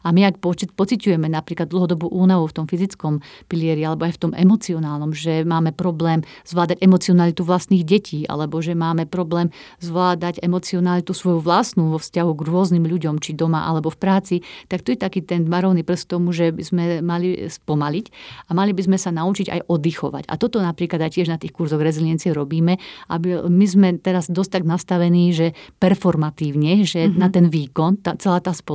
A 0.06 0.14
my 0.14 0.30
ak 0.30 0.40
pociťujeme 0.78 1.26
napríklad 1.26 1.68
dlhodobú 1.70 2.08
únavu 2.10 2.46
v 2.46 2.56
tom 2.56 2.66
fyzickom 2.70 3.20
pilieri 3.50 3.82
alebo 3.82 4.06
aj 4.06 4.14
v 4.16 4.22
tom 4.22 4.32
emocionálnom, 4.38 5.12
že 5.12 5.42
máme 5.42 5.74
problém 5.74 6.22
zvládať 6.46 6.80
emocionalitu 6.86 7.42
vlastných 7.42 7.82
detí, 7.82 8.24
alebo 8.30 8.62
že 8.62 8.78
máme 8.78 9.10
problém 9.10 9.50
zvládať 9.82 10.40
emocionalitu 10.46 11.12
svoju 11.12 11.42
vlastnú 11.42 11.90
vo 11.92 12.00
vzťahu 12.00 12.32
k 12.38 12.42
rôznym 12.46 12.86
ľuďom, 12.86 13.18
či 13.18 13.34
doma 13.34 13.66
alebo 13.66 13.90
v 13.90 13.98
práci, 13.98 14.36
tak 14.70 14.86
to 14.86 14.94
je 14.94 15.00
taký 15.00 15.26
ten 15.26 15.50
varovný 15.50 15.82
prst 15.82 16.14
tomu, 16.14 16.30
že 16.30 16.54
by 16.54 16.64
sme 16.64 16.84
mali 17.02 17.50
spomaliť 17.50 18.06
a 18.48 18.52
mali 18.54 18.72
by 18.76 18.82
sme 18.86 18.98
sa 19.02 19.10
naučiť 19.10 19.48
aj 19.50 19.62
oddychovať. 19.66 20.24
A 20.30 20.38
toto 20.38 20.62
napríklad 20.62 21.02
aj 21.02 21.18
tiež 21.18 21.28
na 21.32 21.42
tých 21.42 21.56
kurzoch 21.56 21.82
reziliencie 21.82 22.36
robíme, 22.36 22.78
aby 23.10 23.48
my 23.48 23.66
sme 23.66 23.88
teraz 23.98 24.30
dosť 24.30 24.62
tak 24.62 24.64
nastavení, 24.68 25.32
že 25.32 25.58
performatívne, 25.80 26.84
že 26.84 27.08
mm-hmm. 27.08 27.20
na 27.20 27.28
ten 27.32 27.46
výkon, 27.48 28.04
tá, 28.04 28.14
celá 28.20 28.44
tá 28.44 28.52
spoločnosť, 28.52 28.75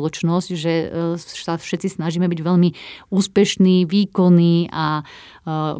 že 0.56 0.72
e, 0.88 1.18
sa 1.20 1.60
všetci 1.60 2.00
snažíme 2.00 2.24
byť 2.30 2.40
veľmi 2.40 2.70
úspešní, 3.12 3.84
výkonní 3.84 4.72
a 4.72 5.04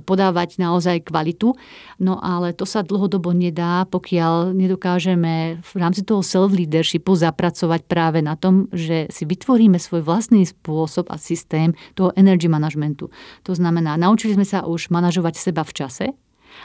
podávať 0.03 0.57
naozaj 0.57 1.07
kvalitu. 1.09 1.55
No 2.01 2.19
ale 2.19 2.57
to 2.57 2.65
sa 2.65 2.81
dlhodobo 2.81 3.37
nedá, 3.37 3.85
pokiaľ 3.87 4.57
nedokážeme 4.57 5.61
v 5.61 5.73
rámci 5.77 6.03
toho 6.03 6.25
self-leadershipu 6.25 7.13
zapracovať 7.13 7.85
práve 7.85 8.25
na 8.25 8.35
tom, 8.41 8.67
že 8.73 9.07
si 9.13 9.29
vytvoríme 9.29 9.77
svoj 9.77 10.03
vlastný 10.03 10.49
spôsob 10.49 11.13
a 11.13 11.21
systém 11.21 11.77
toho 11.93 12.11
energy 12.17 12.49
managementu. 12.49 13.13
To 13.45 13.53
znamená, 13.53 14.01
naučili 14.01 14.35
sme 14.35 14.49
sa 14.49 14.65
už 14.65 14.89
manažovať 14.89 15.37
seba 15.37 15.63
v 15.63 15.73
čase, 15.77 16.07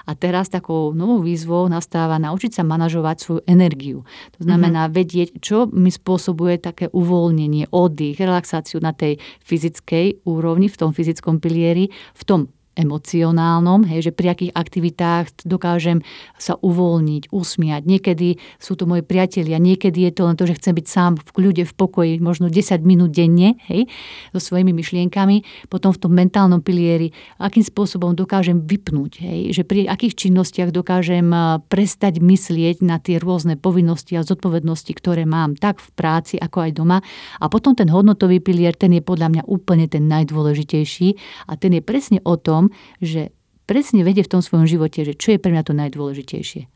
a 0.06 0.12
teraz 0.14 0.50
takou 0.52 0.92
novou 0.92 1.22
výzvou 1.22 1.70
nastáva 1.70 2.18
naučiť 2.22 2.62
sa 2.62 2.64
manažovať 2.66 3.16
svoju 3.20 3.42
energiu. 3.46 4.04
To 4.38 4.42
znamená 4.46 4.88
mm-hmm. 4.88 4.98
vedieť, 4.98 5.30
čo 5.40 5.70
mi 5.72 5.90
spôsobuje 5.90 6.62
také 6.62 6.92
uvoľnenie, 6.92 7.72
oddych, 7.72 8.20
relaxáciu 8.20 8.82
na 8.84 8.92
tej 8.92 9.22
fyzickej 9.46 10.28
úrovni, 10.28 10.68
v 10.68 10.78
tom 10.78 10.92
fyzickom 10.92 11.40
pilieri, 11.40 11.90
v 12.14 12.24
tom 12.26 12.50
emocionálnom, 12.76 13.88
hej, 13.88 14.08
že 14.08 14.12
pri 14.12 14.36
akých 14.36 14.52
aktivitách 14.52 15.48
dokážem 15.48 16.04
sa 16.36 16.60
uvoľniť, 16.60 17.32
usmiať. 17.32 17.88
Niekedy 17.88 18.36
sú 18.60 18.76
to 18.76 18.84
moji 18.84 19.02
priatelia, 19.02 19.58
niekedy 19.58 20.06
je 20.06 20.12
to 20.12 20.28
len 20.28 20.36
to, 20.36 20.44
že 20.44 20.60
chcem 20.60 20.76
byť 20.76 20.88
sám 20.88 21.12
v 21.16 21.30
kľude, 21.32 21.64
v 21.64 21.74
pokoji, 21.74 22.14
možno 22.20 22.52
10 22.52 22.84
minút 22.84 23.16
denne, 23.16 23.56
hej, 23.72 23.88
so 24.36 24.40
svojimi 24.44 24.76
myšlienkami. 24.76 25.68
Potom 25.72 25.96
v 25.96 26.00
tom 26.04 26.12
mentálnom 26.12 26.60
pilieri, 26.60 27.16
akým 27.40 27.64
spôsobom 27.64 28.12
dokážem 28.12 28.68
vypnúť, 28.68 29.24
hej, 29.24 29.56
že 29.56 29.64
pri 29.64 29.88
akých 29.88 30.28
činnostiach 30.28 30.76
dokážem 30.76 31.32
prestať 31.72 32.20
myslieť 32.20 32.84
na 32.84 33.00
tie 33.00 33.24
rôzne 33.24 33.56
povinnosti 33.56 34.20
a 34.20 34.28
zodpovednosti, 34.28 34.92
ktoré 34.92 35.24
mám 35.24 35.56
tak 35.56 35.80
v 35.80 35.90
práci, 35.96 36.36
ako 36.36 36.68
aj 36.68 36.72
doma. 36.76 37.00
A 37.40 37.48
potom 37.48 37.72
ten 37.72 37.88
hodnotový 37.88 38.44
pilier, 38.44 38.76
ten 38.76 38.92
je 38.92 39.00
podľa 39.00 39.32
mňa 39.32 39.44
úplne 39.48 39.88
ten 39.88 40.12
najdôležitejší 40.12 41.16
a 41.48 41.56
ten 41.56 41.72
je 41.72 41.82
presne 41.82 42.20
o 42.28 42.36
tom, 42.36 42.65
že 43.02 43.34
presne 43.66 44.06
vedie 44.06 44.22
v 44.22 44.32
tom 44.38 44.42
svojom 44.42 44.70
živote, 44.70 45.02
že 45.06 45.18
čo 45.18 45.36
je 45.36 45.42
pre 45.42 45.52
mňa 45.52 45.64
to 45.66 45.74
najdôležitejšie. 45.74 46.70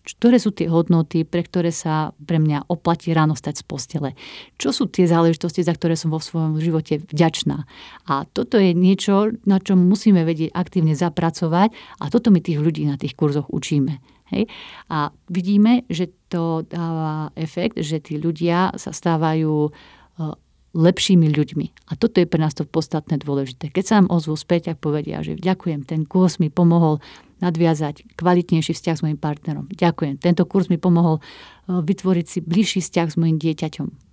Ktoré 0.00 0.40
sú 0.40 0.50
tie 0.50 0.64
hodnoty, 0.64 1.28
pre 1.28 1.44
ktoré 1.44 1.68
sa 1.68 2.16
pre 2.24 2.40
mňa 2.40 2.72
oplatí 2.72 3.12
ráno 3.12 3.36
stať 3.36 3.60
z 3.60 3.64
postele? 3.68 4.10
Čo 4.56 4.72
sú 4.72 4.84
tie 4.88 5.04
záležitosti, 5.04 5.60
za 5.60 5.76
ktoré 5.76 5.92
som 5.92 6.08
vo 6.08 6.18
svojom 6.18 6.56
živote 6.56 7.04
vďačná? 7.04 7.68
A 8.08 8.24
toto 8.32 8.56
je 8.56 8.72
niečo, 8.72 9.36
na 9.44 9.60
čom 9.60 9.76
musíme 9.76 10.24
vedieť 10.24 10.56
aktívne 10.56 10.96
zapracovať 10.96 11.76
a 12.00 12.04
toto 12.08 12.32
my 12.32 12.40
tých 12.40 12.58
ľudí 12.58 12.88
na 12.88 12.96
tých 12.96 13.12
kurzoch 13.12 13.52
učíme. 13.52 14.00
Hej? 14.32 14.48
A 14.88 15.12
vidíme, 15.28 15.84
že 15.92 16.08
to 16.32 16.64
dáva 16.64 17.28
efekt, 17.36 17.76
že 17.84 18.00
tí 18.00 18.16
ľudia 18.16 18.72
sa 18.80 18.96
stávajú 18.96 19.68
lepšími 20.70 21.26
ľuďmi. 21.34 21.90
A 21.90 21.98
toto 21.98 22.22
je 22.22 22.30
pre 22.30 22.38
nás 22.38 22.54
to 22.54 22.62
podstatné 22.62 23.18
dôležité. 23.18 23.74
Keď 23.74 23.84
sa 23.84 23.94
nám 23.98 24.14
ozvú 24.14 24.38
späť 24.38 24.70
a 24.70 24.78
povedia, 24.78 25.18
že 25.26 25.34
ďakujem, 25.34 25.82
ten 25.82 26.06
kurz 26.06 26.38
mi 26.38 26.46
pomohol 26.46 27.02
nadviazať 27.42 28.14
kvalitnejší 28.14 28.76
vzťah 28.76 28.96
s 29.00 29.02
mojim 29.02 29.18
partnerom. 29.18 29.66
Ďakujem, 29.72 30.20
tento 30.20 30.46
kurz 30.46 30.68
mi 30.68 30.76
pomohol 30.76 31.18
e, 31.18 31.22
vytvoriť 31.80 32.26
si 32.28 32.38
bližší 32.44 32.80
vzťah 32.84 33.08
s 33.10 33.16
mojim 33.18 33.40
dieťaťom 33.40 34.10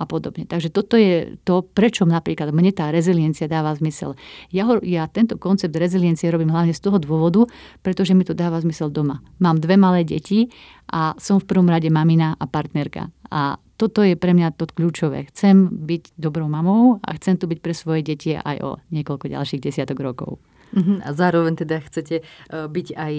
a 0.00 0.08
podobne. 0.08 0.48
Takže 0.48 0.72
toto 0.72 0.96
je 0.96 1.36
to, 1.44 1.60
prečo 1.60 2.08
napríklad 2.08 2.56
mne 2.56 2.72
tá 2.72 2.88
reziliencia 2.88 3.44
dáva 3.44 3.76
zmysel. 3.76 4.16
Ja, 4.48 4.64
ho, 4.64 4.80
ja 4.80 5.04
tento 5.12 5.36
koncept 5.36 5.76
reziliencie 5.76 6.32
robím 6.32 6.48
hlavne 6.48 6.72
z 6.72 6.80
toho 6.80 6.96
dôvodu, 6.96 7.44
pretože 7.84 8.16
mi 8.16 8.24
to 8.24 8.32
dáva 8.32 8.64
zmysel 8.64 8.88
doma. 8.88 9.20
Mám 9.44 9.60
dve 9.60 9.76
malé 9.76 10.08
deti 10.08 10.48
a 10.88 11.12
som 11.20 11.36
v 11.36 11.44
prvom 11.44 11.68
rade 11.68 11.92
mamina 11.92 12.32
a 12.40 12.48
partnerka. 12.48 13.12
A 13.28 13.60
toto 13.80 14.04
je 14.04 14.12
pre 14.12 14.36
mňa 14.36 14.52
to 14.60 14.68
kľúčové. 14.68 15.32
Chcem 15.32 15.72
byť 15.72 16.20
dobrou 16.20 16.44
mamou 16.52 17.00
a 17.00 17.16
chcem 17.16 17.40
tu 17.40 17.48
byť 17.48 17.58
pre 17.64 17.72
svoje 17.72 18.04
deti 18.04 18.36
aj 18.36 18.56
o 18.60 18.70
niekoľko 18.92 19.32
ďalších 19.32 19.64
desiatok 19.64 20.04
rokov. 20.04 20.36
Uh-huh. 20.76 21.00
A 21.00 21.16
zároveň 21.16 21.56
teda 21.56 21.80
chcete 21.80 22.20
uh, 22.20 22.68
byť 22.68 22.88
aj 22.92 23.14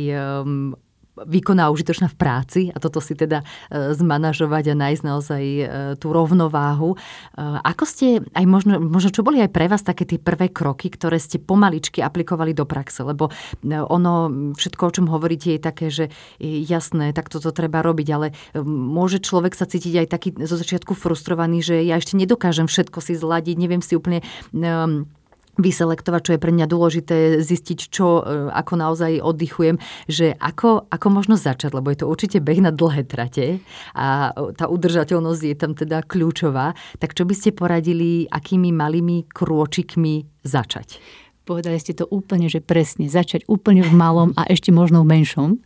výkonná 1.20 1.68
a 1.68 1.74
užitočná 1.74 2.08
v 2.08 2.18
práci 2.18 2.62
a 2.72 2.78
toto 2.80 3.04
si 3.04 3.14
teda 3.14 3.44
e, 3.68 3.92
zmanažovať 3.92 4.72
a 4.72 4.80
nájsť 4.80 5.04
naozaj 5.04 5.44
e, 5.44 5.66
tú 6.00 6.16
rovnováhu. 6.16 6.96
E, 6.96 6.98
ako 7.62 7.84
ste, 7.84 8.24
aj 8.32 8.46
možno, 8.48 8.80
možno 8.80 9.12
čo 9.12 9.26
boli 9.26 9.44
aj 9.44 9.52
pre 9.52 9.68
vás 9.68 9.84
také 9.84 10.08
tie 10.08 10.18
prvé 10.18 10.48
kroky, 10.48 10.88
ktoré 10.88 11.20
ste 11.20 11.38
pomaličky 11.38 12.00
aplikovali 12.00 12.56
do 12.56 12.64
praxe? 12.64 13.04
Lebo 13.04 13.28
ono, 13.68 14.14
všetko, 14.56 14.82
o 14.88 14.94
čom 14.96 15.06
hovoríte, 15.12 15.56
je 15.56 15.62
také, 15.62 15.88
že 15.92 16.06
jasné, 16.42 17.12
tak 17.12 17.28
toto 17.28 17.52
treba 17.52 17.84
robiť, 17.84 18.08
ale 18.12 18.28
môže 18.66 19.20
človek 19.20 19.54
sa 19.54 19.68
cítiť 19.68 20.06
aj 20.06 20.08
taký 20.08 20.30
zo 20.48 20.56
začiatku 20.56 20.96
frustrovaný, 20.96 21.60
že 21.60 21.84
ja 21.84 22.00
ešte 22.00 22.16
nedokážem 22.16 22.72
všetko 22.72 23.00
si 23.04 23.14
zladiť, 23.20 23.56
neviem 23.60 23.84
si 23.84 24.00
úplne 24.00 24.24
vyselektovať, 25.62 26.22
čo 26.22 26.32
je 26.36 26.44
pre 26.44 26.52
mňa 26.52 26.68
dôležité, 26.68 27.18
zistiť, 27.40 27.80
čo, 27.94 28.22
e, 28.22 28.52
ako 28.52 28.74
naozaj 28.76 29.22
oddychujem, 29.22 29.78
že 30.10 30.34
ako, 30.38 30.90
ako 30.90 31.08
možno 31.14 31.36
začať, 31.38 31.78
lebo 31.78 31.94
je 31.94 32.04
to 32.04 32.10
určite 32.10 32.38
beh 32.42 32.60
na 32.60 32.74
dlhé 32.74 33.06
trate 33.06 33.62
a 33.94 34.34
tá 34.58 34.66
udržateľnosť 34.68 35.42
je 35.46 35.56
tam 35.56 35.74
teda 35.78 36.04
kľúčová. 36.04 36.74
Tak 36.98 37.14
čo 37.14 37.24
by 37.24 37.34
ste 37.38 37.56
poradili, 37.56 38.26
akými 38.28 38.74
malými 38.74 39.30
krôčikmi 39.30 40.44
začať? 40.44 41.21
Povedali 41.42 41.82
ste 41.82 41.98
to 41.98 42.06
úplne, 42.06 42.46
že 42.54 42.62
presne. 42.62 43.10
Začať 43.10 43.50
úplne 43.50 43.82
v 43.82 43.90
malom 43.98 44.30
a 44.38 44.46
ešte 44.46 44.70
možno 44.70 45.02
v 45.02 45.18
menšom. 45.18 45.58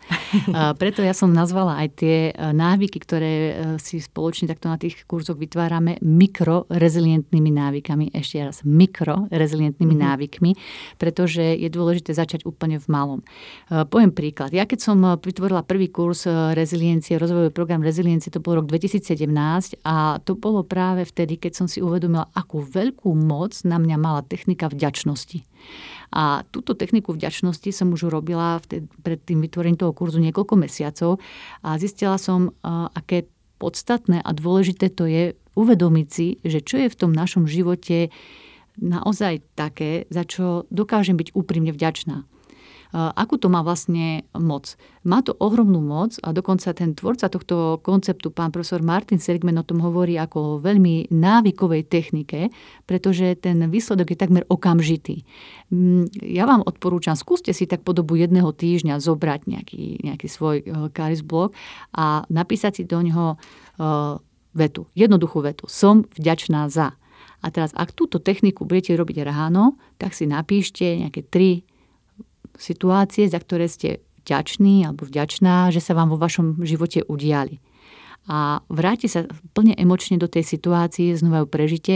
A 0.56 0.72
preto 0.72 1.04
ja 1.04 1.12
som 1.12 1.36
nazvala 1.36 1.84
aj 1.84 1.88
tie 2.00 2.18
e, 2.30 2.56
návyky, 2.56 2.96
ktoré 3.04 3.32
e, 3.36 3.52
si 3.84 4.00
spoločne 4.00 4.48
takto 4.48 4.72
na 4.72 4.80
tých 4.80 5.04
kurzoch 5.04 5.36
vytvárame 5.36 6.00
mikrorezilientnými 6.00 7.52
návykami. 7.52 8.16
Ešte 8.16 8.40
raz, 8.40 8.64
mikrorezilientnými 8.64 9.96
mm-hmm. 10.00 10.08
návykmi, 10.16 10.52
pretože 10.96 11.44
je 11.44 11.68
dôležité 11.68 12.16
začať 12.16 12.48
úplne 12.48 12.80
v 12.80 12.88
malom. 12.88 13.20
E, 13.68 13.84
poviem 13.84 14.16
príklad. 14.16 14.56
Ja 14.56 14.64
keď 14.64 14.80
som 14.80 15.04
vytvorila 15.04 15.68
prvý 15.68 15.92
kurz 15.92 16.24
reziliencie, 16.56 17.20
rozvojový 17.20 17.52
program 17.52 17.84
reziliencie, 17.84 18.32
to 18.32 18.40
bol 18.40 18.56
rok 18.56 18.72
2017 18.72 19.28
a 19.84 20.24
to 20.24 20.40
bolo 20.40 20.64
práve 20.64 21.04
vtedy, 21.04 21.36
keď 21.36 21.52
som 21.52 21.68
si 21.68 21.84
uvedomila, 21.84 22.32
akú 22.32 22.64
veľkú 22.64 23.12
moc 23.12 23.60
na 23.68 23.76
mňa 23.76 23.98
mala 24.00 24.24
technika 24.24 24.72
vďačnosti. 24.72 25.44
A 26.16 26.46
túto 26.54 26.78
techniku 26.78 27.12
vďačnosti 27.12 27.70
som 27.76 27.92
už 27.92 28.08
robila 28.08 28.62
vtedy, 28.62 28.88
pred 29.04 29.20
tým 29.20 29.44
vytvorením 29.44 29.80
toho 29.80 29.92
kurzu 29.92 30.22
niekoľko 30.22 30.56
mesiacov 30.56 31.18
a 31.66 31.76
zistila 31.76 32.16
som, 32.22 32.54
aké 32.96 33.28
podstatné 33.58 34.22
a 34.22 34.30
dôležité 34.36 34.92
to 34.92 35.08
je 35.08 35.34
uvedomiť 35.56 36.08
si, 36.08 36.28
že 36.44 36.60
čo 36.60 36.80
je 36.84 36.92
v 36.92 37.00
tom 37.00 37.12
našom 37.16 37.48
živote 37.48 38.12
naozaj 38.76 39.44
také, 39.56 40.04
za 40.12 40.28
čo 40.28 40.68
dokážem 40.68 41.16
byť 41.16 41.32
úprimne 41.32 41.72
vďačná 41.72 42.28
akú 42.96 43.36
to 43.36 43.52
má 43.52 43.60
vlastne 43.60 44.24
moc. 44.32 44.80
Má 45.04 45.20
to 45.20 45.36
ohromnú 45.36 45.84
moc 45.84 46.16
a 46.24 46.32
dokonca 46.32 46.72
ten 46.72 46.96
tvorca 46.96 47.28
tohto 47.28 47.84
konceptu, 47.84 48.32
pán 48.32 48.56
profesor 48.56 48.80
Martin 48.80 49.20
Seligman 49.20 49.60
o 49.60 49.68
tom 49.68 49.84
hovorí 49.84 50.16
ako 50.16 50.38
o 50.40 50.60
veľmi 50.64 51.12
návykovej 51.12 51.92
technike, 51.92 52.56
pretože 52.88 53.36
ten 53.44 53.68
výsledok 53.68 54.16
je 54.16 54.18
takmer 54.18 54.44
okamžitý. 54.48 55.28
Mm, 55.76 56.08
ja 56.24 56.48
vám 56.48 56.64
odporúčam, 56.64 57.20
skúste 57.20 57.52
si 57.52 57.68
tak 57.68 57.84
po 57.84 57.92
dobu 57.92 58.16
jedného 58.16 58.56
týždňa 58.56 59.04
zobrať 59.04 59.42
nejaký, 59.52 59.84
nejaký 60.08 60.28
svoj 60.32 60.64
karis 60.96 61.20
e, 61.20 61.28
blog 61.28 61.52
a 61.92 62.24
napísať 62.32 62.80
si 62.80 62.84
do 62.88 63.04
neho 63.04 63.36
e, 63.36 63.38
vetu, 64.56 64.88
jednoduchú 64.96 65.44
vetu. 65.44 65.68
Som 65.68 66.08
vďačná 66.16 66.72
za. 66.72 66.96
A 67.44 67.52
teraz, 67.52 67.76
ak 67.76 67.92
túto 67.92 68.24
techniku 68.24 68.64
budete 68.64 68.96
robiť 68.96 69.28
ráno, 69.28 69.76
tak 70.00 70.16
si 70.16 70.26
napíšte 70.26 70.82
nejaké 71.04 71.28
tri 71.28 71.68
situácie, 72.58 73.28
za 73.30 73.40
ktoré 73.40 73.70
ste 73.70 74.04
vďační 74.26 74.90
alebo 74.90 75.06
vďačná, 75.06 75.70
že 75.70 75.80
sa 75.80 75.94
vám 75.94 76.10
vo 76.10 76.18
vašom 76.18 76.66
živote 76.66 77.06
udiali. 77.06 77.62
A 78.26 78.66
vráte 78.74 79.06
sa 79.06 79.30
plne 79.54 79.78
emočne 79.78 80.18
do 80.18 80.26
tej 80.26 80.42
situácie, 80.42 81.14
znova 81.14 81.46
ju 81.46 81.48
prežite 81.48 81.94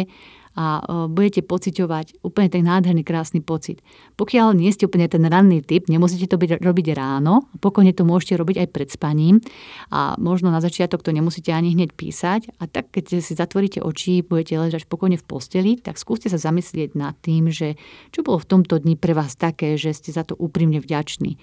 a 0.60 0.84
e, 0.84 1.08
budete 1.08 1.40
pociťovať 1.48 2.20
úplne 2.20 2.52
ten 2.52 2.68
nádherný, 2.68 3.08
krásny 3.08 3.40
pocit. 3.40 3.80
Pokiaľ 4.20 4.60
nie 4.60 4.68
ste 4.76 4.92
úplne 4.92 5.08
ten 5.08 5.24
ranný 5.24 5.64
typ, 5.64 5.88
nemusíte 5.88 6.28
to 6.28 6.36
byť, 6.36 6.60
robiť 6.60 6.88
ráno, 6.92 7.48
pokojne 7.64 7.96
to 7.96 8.04
môžete 8.04 8.36
robiť 8.36 8.68
aj 8.68 8.68
pred 8.76 8.90
spaním 8.92 9.40
a 9.88 10.20
možno 10.20 10.52
na 10.52 10.60
začiatok 10.60 11.00
to 11.00 11.16
nemusíte 11.16 11.56
ani 11.56 11.72
hneď 11.72 11.96
písať 11.96 12.60
a 12.60 12.68
tak 12.68 12.92
keď 12.92 13.24
si 13.24 13.34
zatvoríte 13.40 13.80
oči, 13.80 14.20
budete 14.20 14.60
ležať 14.60 14.84
pokojne 14.92 15.16
v 15.16 15.24
posteli, 15.24 15.72
tak 15.80 15.96
skúste 15.96 16.28
sa 16.28 16.36
zamyslieť 16.36 17.00
nad 17.00 17.16
tým, 17.24 17.48
že 17.48 17.80
čo 18.12 18.28
bolo 18.28 18.44
v 18.44 18.50
tomto 18.52 18.84
dni 18.84 19.00
pre 19.00 19.16
vás 19.16 19.40
také, 19.40 19.80
že 19.80 19.96
ste 19.96 20.12
za 20.12 20.28
to 20.28 20.36
úprimne 20.36 20.84
vďační. 20.84 21.40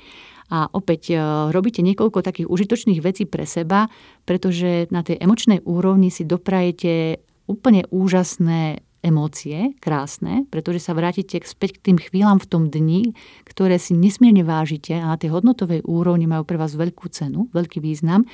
A 0.46 0.70
opäť 0.70 1.11
e, 1.11 1.18
robíte 1.50 1.82
niekoľko 1.82 2.23
takých 2.23 2.46
užitočných 2.46 3.02
vecí 3.02 3.26
pre 3.26 3.42
seba, 3.49 3.90
pretože 4.23 4.87
na 4.94 5.02
tej 5.02 5.18
emočnej 5.18 5.66
úrovni 5.66 6.14
si 6.14 6.23
doprajete 6.23 7.18
úplne 7.50 7.87
úžasné 7.90 8.86
emócie 9.07 9.79
krásne, 9.79 10.43
pretože 10.51 10.83
sa 10.83 10.99
vrátite 10.99 11.39
späť 11.47 11.79
k 11.79 11.83
tým 11.91 11.99
chvíľam 12.03 12.43
v 12.43 12.51
tom 12.51 12.63
dni, 12.67 13.15
ktoré 13.47 13.79
si 13.79 13.95
nesmierne 13.95 14.43
vážite 14.43 14.99
a 14.99 15.15
na 15.15 15.17
tej 15.17 15.31
hodnotovej 15.31 15.87
úrovni 15.87 16.27
majú 16.27 16.43
pre 16.43 16.59
vás 16.59 16.75
veľkú 16.75 17.07
cenu, 17.15 17.47
veľký 17.55 17.79
význam 17.79 18.27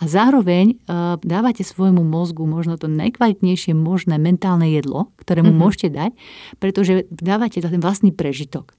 a 0.00 0.08
zároveň 0.08 0.80
uh, 0.88 1.20
dávate 1.20 1.60
svojmu 1.60 2.00
mozgu 2.00 2.48
možno 2.48 2.80
to 2.80 2.88
najkvalitnejšie 2.88 3.76
možné 3.76 4.16
mentálne 4.16 4.72
jedlo, 4.72 5.12
ktoré 5.20 5.44
mu 5.44 5.52
mm-hmm. 5.52 5.60
môžete 5.60 5.88
dať, 5.92 6.10
pretože 6.56 7.04
dávate 7.12 7.60
ten 7.60 7.84
vlastný 7.84 8.10
prežitok. 8.10 8.72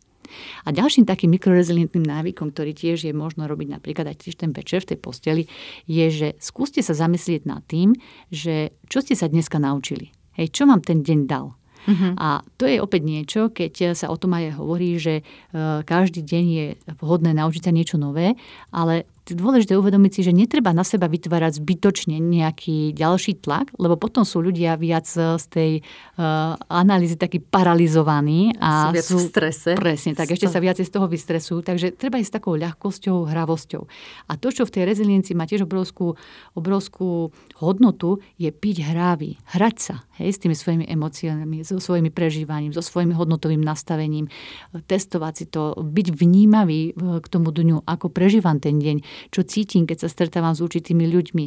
A 0.65 0.73
ďalším 0.73 1.05
takým 1.05 1.33
mikrorezilientným 1.37 2.05
návykom, 2.05 2.51
ktorý 2.51 2.73
tiež 2.73 3.05
je 3.05 3.13
možno 3.13 3.45
robiť 3.45 3.77
napríklad 3.77 4.09
aj 4.09 4.25
tiež 4.25 4.35
ten 4.41 4.51
večer 4.51 4.83
v 4.83 4.95
tej 4.95 4.99
posteli, 4.99 5.43
je, 5.85 6.05
že 6.09 6.27
skúste 6.41 6.81
sa 6.81 6.97
zamyslieť 6.97 7.45
nad 7.45 7.61
tým, 7.65 7.93
že 8.33 8.75
čo 8.89 8.99
ste 9.05 9.13
sa 9.13 9.29
dneska 9.29 9.61
naučili. 9.61 10.14
Hej, 10.35 10.51
čo 10.51 10.63
vám 10.67 10.83
ten 10.83 11.01
deň 11.01 11.19
dal? 11.27 11.55
Uh-huh. 11.85 12.17
A 12.17 12.41
to 12.57 12.65
je 12.65 12.81
opäť 12.81 13.01
niečo, 13.05 13.53
keď 13.53 13.93
sa 13.93 14.09
o 14.09 14.17
tom 14.17 14.33
aj 14.33 14.57
hovorí, 14.57 14.97
že 14.97 15.21
uh, 15.21 15.85
každý 15.85 16.25
deň 16.25 16.45
je 16.49 16.65
vhodné 16.97 17.37
naučiť 17.37 17.61
sa 17.69 17.71
niečo 17.71 18.01
nové, 18.01 18.33
ale 18.73 19.05
dôležité 19.33 19.73
uvedomiť 19.73 20.11
si, 20.13 20.21
že 20.21 20.35
netreba 20.35 20.69
na 20.69 20.85
seba 20.85 21.09
vytvárať 21.09 21.57
zbytočne 21.57 22.21
nejaký 22.21 22.93
ďalší 22.93 23.41
tlak, 23.41 23.73
lebo 23.81 23.97
potom 23.97 24.21
sú 24.21 24.45
ľudia 24.45 24.77
viac 24.77 25.09
z 25.09 25.45
tej 25.49 25.71
uh, 25.81 26.53
analýzy 26.69 27.17
takí 27.17 27.41
paralizovaní 27.41 28.53
a 28.61 28.93
sú, 29.01 29.17
sú 29.17 29.17
v 29.17 29.25
strese. 29.33 29.69
Presne, 29.73 30.13
tak 30.13 30.29
ešte 30.29 30.45
sa 30.45 30.61
viac 30.61 30.77
z 30.77 30.91
toho 30.91 31.09
vystresujú, 31.09 31.65
takže 31.65 31.97
treba 31.97 32.21
ísť 32.21 32.29
s 32.29 32.35
takou 32.37 32.53
ľahkosťou, 32.53 33.25
hravosťou. 33.25 33.83
A 34.29 34.37
to, 34.37 34.53
čo 34.53 34.67
v 34.67 34.73
tej 34.77 34.83
reziliencii 34.85 35.33
má 35.33 35.49
tiež 35.49 35.65
obrovskú, 35.65 36.13
obrovskú 36.53 37.33
hodnotu, 37.57 38.21
je 38.37 38.51
piť 38.51 38.91
hrávy, 38.93 39.39
hrať 39.55 39.75
sa 39.79 39.95
hej, 40.19 40.35
s 40.35 40.41
tými 40.43 40.53
svojimi 40.53 40.85
emóciami, 40.85 41.63
so 41.63 41.79
svojimi 41.79 42.11
prežívaním, 42.11 42.75
so 42.75 42.83
svojimi 42.83 43.15
hodnotovým 43.15 43.63
nastavením, 43.63 44.27
testovať 44.75 45.33
si 45.33 45.45
to, 45.47 45.73
byť 45.79 46.07
vnímavý 46.11 46.93
k 46.95 47.27
tomu 47.31 47.55
dňu, 47.55 47.87
ako 47.87 48.11
prežívam 48.11 48.59
ten 48.59 48.77
deň, 48.79 48.97
čo 49.29 49.41
cítim, 49.45 49.85
keď 49.85 50.05
sa 50.05 50.09
stretávam 50.09 50.53
s 50.55 50.63
určitými 50.63 51.05
ľuďmi, 51.07 51.45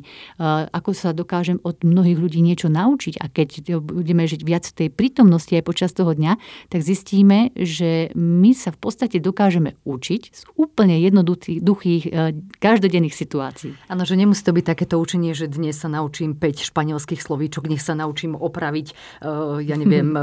ako 0.73 0.91
sa 0.95 1.11
dokážem 1.13 1.59
od 1.63 1.83
mnohých 1.83 2.19
ľudí 2.19 2.41
niečo 2.41 2.71
naučiť 2.71 3.21
a 3.21 3.27
keď 3.29 3.81
budeme 3.83 4.25
žiť 4.25 4.41
viac 4.47 4.65
v 4.71 4.77
tej 4.85 4.89
prítomnosti 4.95 5.53
aj 5.53 5.65
počas 5.67 5.91
toho 5.93 6.15
dňa, 6.15 6.39
tak 6.73 6.81
zistíme, 6.81 7.53
že 7.59 8.15
my 8.15 8.55
sa 8.55 8.71
v 8.71 8.79
podstate 8.79 9.19
dokážeme 9.19 9.75
učiť 9.83 10.23
z 10.31 10.43
úplne 10.55 10.97
jednoduchých 11.03 12.05
e, 12.07 12.11
každodenných 12.63 13.13
situácií. 13.13 13.75
Áno, 13.91 14.07
že 14.07 14.15
nemusí 14.15 14.47
to 14.47 14.55
byť 14.55 14.65
takéto 14.65 14.97
učenie, 14.97 15.35
že 15.35 15.51
dnes 15.51 15.77
sa 15.77 15.91
naučím 15.91 16.39
5 16.39 16.71
španielských 16.71 17.21
slovíčok, 17.21 17.67
nech 17.67 17.83
sa 17.83 17.99
naučím 17.99 18.39
opraviť, 18.39 18.87
e, 18.89 18.95
ja 19.67 19.77
neviem, 19.77 20.09
e, 20.17 20.23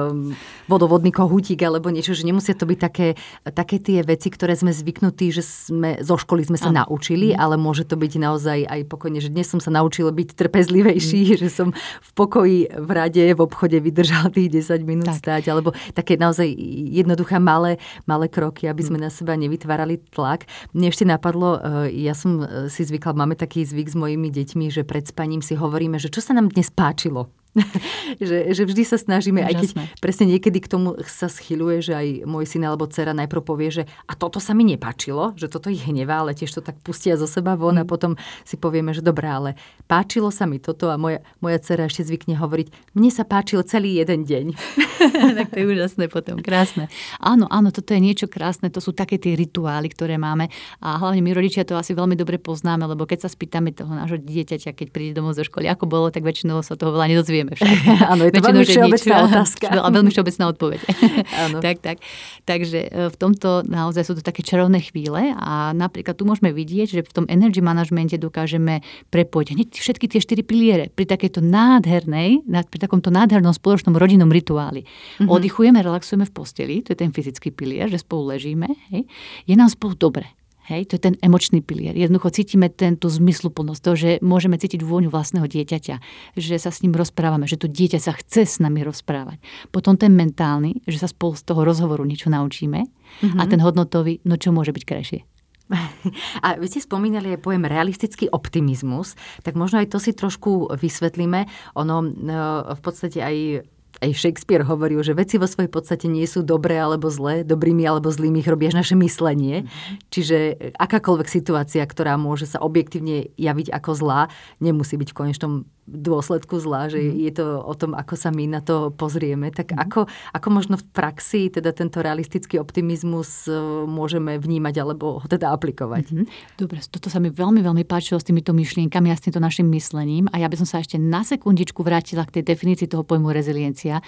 vodovodný 0.72 1.12
kohútik 1.12 1.60
alebo 1.62 1.92
niečo, 1.92 2.16
že 2.16 2.24
nemusia 2.24 2.56
to 2.56 2.66
byť 2.66 2.80
také, 2.80 3.08
také 3.44 3.78
tie 3.84 4.02
veci, 4.02 4.32
ktoré 4.32 4.56
sme 4.56 4.72
zvyknutí, 4.72 5.30
že 5.36 5.44
sme 5.44 6.00
zo 6.00 6.16
školy 6.16 6.48
sme 6.48 6.58
sa 6.58 6.72
ano. 6.72 6.88
naučili 6.88 7.35
mm. 7.36 7.42
ale 7.44 7.56
môže 7.60 7.84
to 7.84 8.00
byť 8.00 8.14
naozaj 8.18 8.60
aj 8.64 8.82
pokojne, 8.88 9.20
že 9.20 9.30
dnes 9.30 9.46
som 9.46 9.60
sa 9.60 9.70
naučila 9.70 10.16
byť 10.16 10.34
trpezlivejší, 10.34 11.36
mm. 11.36 11.38
že 11.44 11.50
som 11.52 11.76
v 11.76 12.10
pokoji 12.16 12.72
v 12.72 12.90
rade, 12.90 13.24
v 13.24 13.42
obchode 13.44 13.78
vydržal 13.78 14.32
tých 14.32 14.64
10 14.64 14.88
minút 14.88 15.12
tak. 15.12 15.20
stáť, 15.20 15.44
alebo 15.52 15.76
také 15.92 16.16
naozaj 16.16 16.48
jednoduché 16.96 17.38
malé, 17.38 17.78
malé 18.08 18.32
kroky, 18.32 18.66
aby 18.66 18.82
sme 18.82 18.98
mm. 19.00 19.04
na 19.04 19.12
seba 19.12 19.36
nevytvárali 19.36 20.00
tlak. 20.10 20.48
Mne 20.72 20.88
ešte 20.90 21.04
napadlo, 21.04 21.60
e, 21.60 21.92
ja 22.08 22.16
som 22.16 22.42
e, 22.42 22.72
si 22.72 22.88
zvykla, 22.88 23.14
máme 23.14 23.36
taký 23.36 23.68
zvyk 23.68 23.92
s 23.92 23.98
mojimi 24.00 24.32
deťmi, 24.32 24.72
že 24.72 24.88
pred 24.88 25.04
spaním 25.06 25.44
si 25.44 25.54
hovoríme, 25.60 26.00
že 26.00 26.10
čo 26.10 26.24
sa 26.24 26.34
nám 26.34 26.50
dnes 26.50 26.72
páčilo. 26.72 27.28
že, 28.28 28.52
že 28.52 28.64
vždy 28.68 28.84
sa 28.84 28.98
snažíme, 29.00 29.40
aj 29.40 29.54
keď 29.56 29.70
presne 30.04 30.26
niekedy 30.28 30.60
k 30.60 30.68
tomu 30.68 31.00
sa 31.08 31.32
schyluje, 31.32 31.80
že 31.80 31.94
aj 31.96 32.08
môj 32.28 32.46
syn 32.48 32.68
alebo 32.68 32.88
dcera 32.88 33.16
najprv 33.16 33.42
povie, 33.42 33.70
že 33.72 33.84
a 34.06 34.14
toto 34.14 34.44
sa 34.44 34.52
mi 34.52 34.68
nepáčilo, 34.68 35.32
že 35.40 35.48
toto 35.48 35.72
ich 35.72 35.88
hnevá, 35.88 36.24
ale 36.24 36.36
tiež 36.36 36.52
to 36.52 36.62
tak 36.62 36.76
pustia 36.84 37.16
zo 37.16 37.26
seba 37.26 37.56
von 37.56 37.80
mm. 37.80 37.84
a 37.84 37.86
potom 37.88 38.20
si 38.44 38.60
povieme, 38.60 38.92
že 38.92 39.00
dobré, 39.00 39.32
ale 39.32 39.50
páčilo 39.88 40.30
sa 40.36 40.44
mi 40.44 40.60
toto 40.60 40.92
a 40.92 41.00
moja, 41.00 41.24
moja 41.40 41.58
dcera 41.64 41.88
ešte 41.88 42.04
zvykne 42.04 42.36
hovoriť, 42.36 42.92
mne 42.92 43.10
sa 43.12 43.24
páčil 43.24 43.64
celý 43.64 44.04
jeden 44.04 44.28
deň. 44.28 44.46
tak 45.40 45.56
to 45.56 45.64
je 45.64 45.66
úžasné 45.72 46.12
potom, 46.12 46.44
krásne. 46.44 46.92
Áno, 47.24 47.48
áno, 47.48 47.72
toto 47.72 47.96
je 47.96 48.04
niečo 48.04 48.28
krásne, 48.28 48.68
to 48.68 48.84
sú 48.84 48.92
také 48.92 49.16
tie 49.16 49.40
rituály, 49.40 49.88
ktoré 49.96 50.20
máme 50.20 50.52
a 50.84 51.00
hlavne 51.00 51.24
my 51.24 51.32
rodičia 51.32 51.64
to 51.64 51.80
asi 51.80 51.96
veľmi 51.96 52.20
dobre 52.20 52.36
poznáme, 52.36 52.84
lebo 52.84 53.08
keď 53.08 53.28
sa 53.28 53.30
spýtame 53.32 53.72
toho 53.72 53.96
nášho 53.96 54.20
dieťaťa, 54.20 54.76
keď 54.76 54.88
príde 54.92 55.16
domov 55.16 55.40
zo 55.40 55.48
školy, 55.48 55.72
ako 55.72 55.88
bolo, 55.88 56.12
tak 56.12 56.28
väčšinou 56.28 56.60
sa 56.60 56.76
toho 56.76 56.92
veľa 56.92 57.16
nedozvieme 57.16 57.45
nevieme 57.46 57.54
však. 57.54 57.78
Áno, 58.12 58.22
je 58.26 58.32
to 58.34 58.42
veľmi 58.42 58.66
všeobecná 58.66 59.16
otázka. 59.30 59.68
A 59.70 59.90
veľmi 59.94 60.10
všeobecná 60.10 60.44
odpoveď. 60.50 60.80
Áno. 61.46 61.58
tak, 61.62 61.78
tak. 61.82 61.98
Takže 62.46 62.80
e, 62.90 63.10
v 63.14 63.16
tomto 63.16 63.62
naozaj 63.66 64.04
sú 64.10 64.14
to 64.18 64.24
také 64.26 64.42
čarovné 64.42 64.82
chvíle 64.82 65.34
a 65.38 65.72
napríklad 65.78 66.18
tu 66.18 66.26
môžeme 66.26 66.50
vidieť, 66.52 66.88
že 67.00 67.02
v 67.06 67.12
tom 67.14 67.26
energy 67.30 67.62
managemente 67.62 68.18
dokážeme 68.18 68.82
prepojiť 69.14 69.48
hneď 69.54 69.68
všetky 69.72 70.06
tie 70.10 70.20
štyri 70.22 70.42
piliere 70.42 70.90
pri 70.90 71.06
takejto 71.06 71.46
nádhernej, 71.46 72.46
pri 72.46 72.80
takomto 72.82 73.14
nádhernom 73.14 73.54
spoločnom 73.54 73.94
rodinnom 73.96 74.30
rituáli. 74.30 74.84
Mm-hmm. 74.86 75.30
Oddychujeme, 75.30 75.80
relaxujeme 75.82 76.26
v 76.26 76.34
posteli, 76.34 76.76
to 76.82 76.94
je 76.94 77.00
ten 77.00 77.14
fyzický 77.14 77.54
pilier, 77.54 77.88
že 77.92 78.02
spolu 78.02 78.36
ležíme, 78.36 78.68
hej. 78.94 79.06
je 79.46 79.56
nám 79.56 79.70
spolu 79.70 79.94
dobre. 79.96 80.26
Hej, 80.66 80.90
to 80.90 80.98
je 80.98 81.06
ten 81.12 81.16
emočný 81.22 81.62
pilier. 81.62 81.94
Jednoducho 81.94 82.34
cítime 82.34 82.74
tento 82.74 83.06
zmysluplnosť, 83.06 83.82
to, 83.86 83.92
že 83.94 84.10
môžeme 84.26 84.58
cítiť 84.58 84.82
vôňu 84.82 85.14
vlastného 85.14 85.46
dieťaťa, 85.46 85.96
že 86.34 86.56
sa 86.58 86.74
s 86.74 86.82
ním 86.82 86.98
rozprávame, 86.98 87.46
že 87.46 87.62
to 87.62 87.70
dieťa 87.70 88.02
sa 88.02 88.18
chce 88.18 88.50
s 88.50 88.58
nami 88.58 88.82
rozprávať. 88.82 89.38
Potom 89.70 89.94
ten 89.94 90.18
mentálny, 90.18 90.82
že 90.90 90.98
sa 90.98 91.06
spolu 91.06 91.38
z 91.38 91.46
toho 91.46 91.62
rozhovoru 91.62 92.02
niečo 92.02 92.34
naučíme. 92.34 92.82
Mm-hmm. 92.82 93.40
A 93.40 93.44
ten 93.46 93.62
hodnotový, 93.62 94.26
no 94.26 94.42
čo 94.42 94.50
môže 94.50 94.74
byť 94.74 94.84
krajšie? 94.90 95.22
A 96.46 96.58
vy 96.58 96.66
ste 96.70 96.82
spomínali 96.82 97.34
aj 97.34 97.42
pojem 97.42 97.66
realistický 97.66 98.30
optimizmus, 98.30 99.18
tak 99.42 99.58
možno 99.58 99.82
aj 99.82 99.94
to 99.94 99.98
si 99.98 100.14
trošku 100.14 100.70
vysvetlíme. 100.78 101.50
Ono 101.78 101.96
no, 102.06 102.42
v 102.74 102.82
podstate 102.82 103.22
aj 103.22 103.66
aj 104.02 104.12
Shakespeare 104.16 104.66
hovoril, 104.66 105.04
že 105.04 105.16
veci 105.16 105.40
vo 105.40 105.48
svojej 105.48 105.72
podstate 105.72 106.10
nie 106.12 106.26
sú 106.28 106.42
dobré 106.42 106.80
alebo 106.80 107.08
zlé, 107.08 107.48
dobrými 107.48 107.86
alebo 107.86 108.12
zlými 108.12 108.44
ich 108.44 108.50
robí 108.50 108.68
až 108.68 108.82
naše 108.82 108.96
myslenie. 109.00 109.64
Mm-hmm. 109.64 109.96
Čiže 110.12 110.38
akákoľvek 110.76 111.28
situácia, 111.30 111.84
ktorá 111.86 112.20
môže 112.20 112.50
sa 112.50 112.60
objektívne 112.60 113.32
javiť 113.36 113.68
ako 113.72 113.92
zlá, 113.96 114.22
nemusí 114.60 115.00
byť 115.00 115.10
v 115.12 115.18
konečnom 115.18 115.54
dôsledku 115.86 116.58
zla, 116.58 116.90
že 116.90 116.98
mm. 116.98 117.14
je 117.30 117.32
to 117.38 117.46
o 117.62 117.74
tom, 117.78 117.94
ako 117.94 118.18
sa 118.18 118.34
my 118.34 118.50
na 118.50 118.62
to 118.62 118.90
pozrieme. 118.90 119.54
Tak 119.54 119.78
mm. 119.78 119.78
ako, 119.78 120.10
ako 120.34 120.48
možno 120.50 120.76
v 120.82 120.86
praxi 120.90 121.54
teda 121.54 121.78
tento 121.78 122.02
realistický 122.02 122.58
optimizmus 122.58 123.46
e, 123.46 123.54
môžeme 123.86 124.42
vnímať 124.42 124.76
alebo 124.82 125.22
ho 125.22 125.28
teda 125.30 125.54
aplikovať? 125.54 126.10
Mm. 126.10 126.26
Dobre, 126.58 126.82
toto 126.90 127.14
sa 127.14 127.22
mi 127.22 127.30
veľmi, 127.30 127.62
veľmi 127.62 127.86
páčilo 127.86 128.18
s 128.18 128.26
týmito 128.26 128.50
myšlienkami 128.50 129.14
a 129.14 129.16
s 129.16 129.30
týmto 129.30 129.38
našim 129.38 129.70
myslením 129.70 130.26
a 130.34 130.42
ja 130.42 130.50
by 130.50 130.58
som 130.58 130.66
sa 130.66 130.82
ešte 130.82 130.98
na 130.98 131.22
sekundičku 131.22 131.86
vrátila 131.86 132.26
k 132.26 132.42
tej 132.42 132.58
definícii 132.58 132.90
toho 132.90 133.06
pojmu 133.06 133.30
reziliencia, 133.30 134.02
e, 134.02 134.04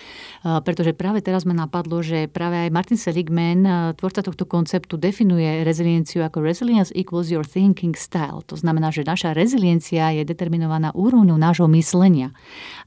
pretože 0.66 0.98
práve 0.98 1.22
teraz 1.22 1.46
ma 1.46 1.54
napadlo, 1.54 2.02
že 2.02 2.26
práve 2.26 2.58
aj 2.58 2.74
Martin 2.74 2.98
Seligman, 2.98 3.62
e, 3.62 3.72
tvorca 3.94 4.26
tohto 4.26 4.50
konceptu, 4.50 4.98
definuje 4.98 5.62
rezilienciu 5.62 6.26
ako 6.26 6.42
resilience 6.42 6.90
equals 6.98 7.30
your 7.30 7.46
thinking 7.46 7.94
style. 7.94 8.42
To 8.50 8.58
znamená, 8.58 8.90
že 8.90 9.06
naša 9.06 9.38
reziliencia 9.38 10.10
je 10.10 10.26
determinovaná 10.26 10.90
úrovňou 10.98 11.38
nášho 11.38 11.67
myslenia. 11.72 12.32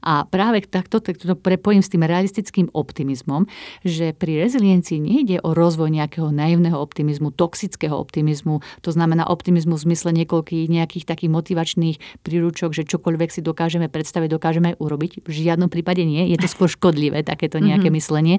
A 0.01 0.25
práve 0.25 0.65
takto, 0.65 0.97
takto 0.97 1.29
to 1.29 1.35
prepojím 1.37 1.85
s 1.85 1.93
tým 1.93 2.01
realistickým 2.01 2.67
optimizmom, 2.73 3.45
že 3.85 4.17
pri 4.17 4.41
reziliencii 4.41 4.97
nejde 4.97 5.37
o 5.45 5.53
rozvoj 5.53 5.93
nejakého 5.93 6.33
naivného 6.33 6.77
optimizmu, 6.77 7.29
toxického 7.33 7.93
optimizmu, 7.93 8.65
to 8.81 8.89
znamená 8.89 9.29
optimizmu 9.29 9.77
v 9.77 9.85
zmysle 9.91 10.09
niekoľkých 10.11 10.65
nejakých 10.69 11.05
takých 11.05 11.31
motivačných 11.31 11.97
príručok, 12.25 12.73
že 12.73 12.87
čokoľvek 12.87 13.29
si 13.29 13.41
dokážeme 13.45 13.87
predstaviť, 13.87 14.29
dokážeme 14.33 14.69
urobiť. 14.81 15.25
V 15.25 15.31
žiadnom 15.31 15.69
prípade 15.69 16.01
nie, 16.01 16.33
je 16.33 16.37
to 16.41 16.47
skôr 16.49 16.69
škodlivé 16.69 17.21
takéto 17.21 17.61
nejaké 17.61 17.93
mm-hmm. 17.93 17.97
myslenie. 17.97 18.35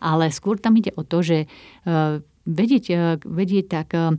Ale 0.00 0.32
skôr 0.32 0.56
tam 0.56 0.76
ide 0.80 0.92
o 0.96 1.04
to, 1.04 1.20
že 1.20 1.44
eh, 1.44 2.20
vedieť, 2.50 2.84
eh, 2.90 2.98
vedieť 3.22 3.66
tak 3.70 3.88
eh, 3.94 4.18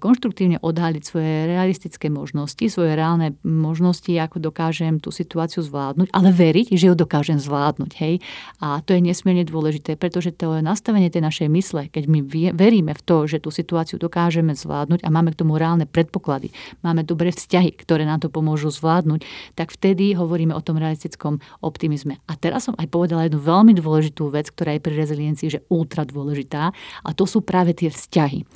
konštruktívne 0.00 0.56
odhaliť 0.64 1.02
svoje 1.04 1.44
realistické 1.44 2.08
možnosti, 2.08 2.64
svoje 2.72 2.96
reálne 2.96 3.36
možnosti, 3.44 4.08
ako 4.08 4.40
dokážem 4.40 4.96
tú 4.96 5.12
situáciu 5.12 5.60
zvládnuť, 5.60 6.08
ale 6.16 6.32
veriť, 6.32 6.72
že 6.72 6.88
ju 6.88 6.94
dokážem 6.96 7.36
zvládnuť. 7.36 7.90
Hej? 8.00 8.24
A 8.64 8.80
to 8.80 8.96
je 8.96 9.04
nesmierne 9.04 9.44
dôležité, 9.44 10.00
pretože 10.00 10.32
to 10.32 10.56
je 10.56 10.64
nastavenie 10.64 11.12
tej 11.12 11.20
našej 11.20 11.48
mysle, 11.52 11.92
keď 11.92 12.04
my 12.08 12.20
veríme 12.56 12.96
v 12.96 13.02
to, 13.04 13.28
že 13.28 13.44
tú 13.44 13.52
situáciu 13.52 14.00
dokážeme 14.00 14.56
zvládnuť 14.56 15.04
a 15.04 15.12
máme 15.12 15.36
k 15.36 15.44
tomu 15.44 15.60
reálne 15.60 15.84
predpoklady, 15.84 16.56
máme 16.80 17.04
dobré 17.04 17.28
vzťahy, 17.28 17.76
ktoré 17.76 18.08
nám 18.08 18.24
to 18.24 18.32
pomôžu 18.32 18.72
zvládnuť, 18.72 19.28
tak 19.60 19.76
vtedy 19.76 20.16
hovoríme 20.16 20.56
o 20.56 20.64
tom 20.64 20.80
realistickom 20.80 21.36
optimizme. 21.60 22.16
A 22.24 22.32
teraz 22.40 22.64
som 22.64 22.74
aj 22.80 22.88
povedala 22.88 23.28
jednu 23.28 23.44
veľmi 23.44 23.76
dôležitú 23.76 24.32
vec, 24.32 24.48
ktorá 24.48 24.72
je 24.76 24.84
pri 24.88 24.94
reziliencii, 24.96 25.48
že 25.52 25.64
ultra 25.68 26.08
dôležitá, 26.08 26.72
a 27.04 27.10
to 27.12 27.28
sú 27.28 27.44
práve 27.50 27.74
tie 27.74 27.90
vzťahy. 27.90 28.46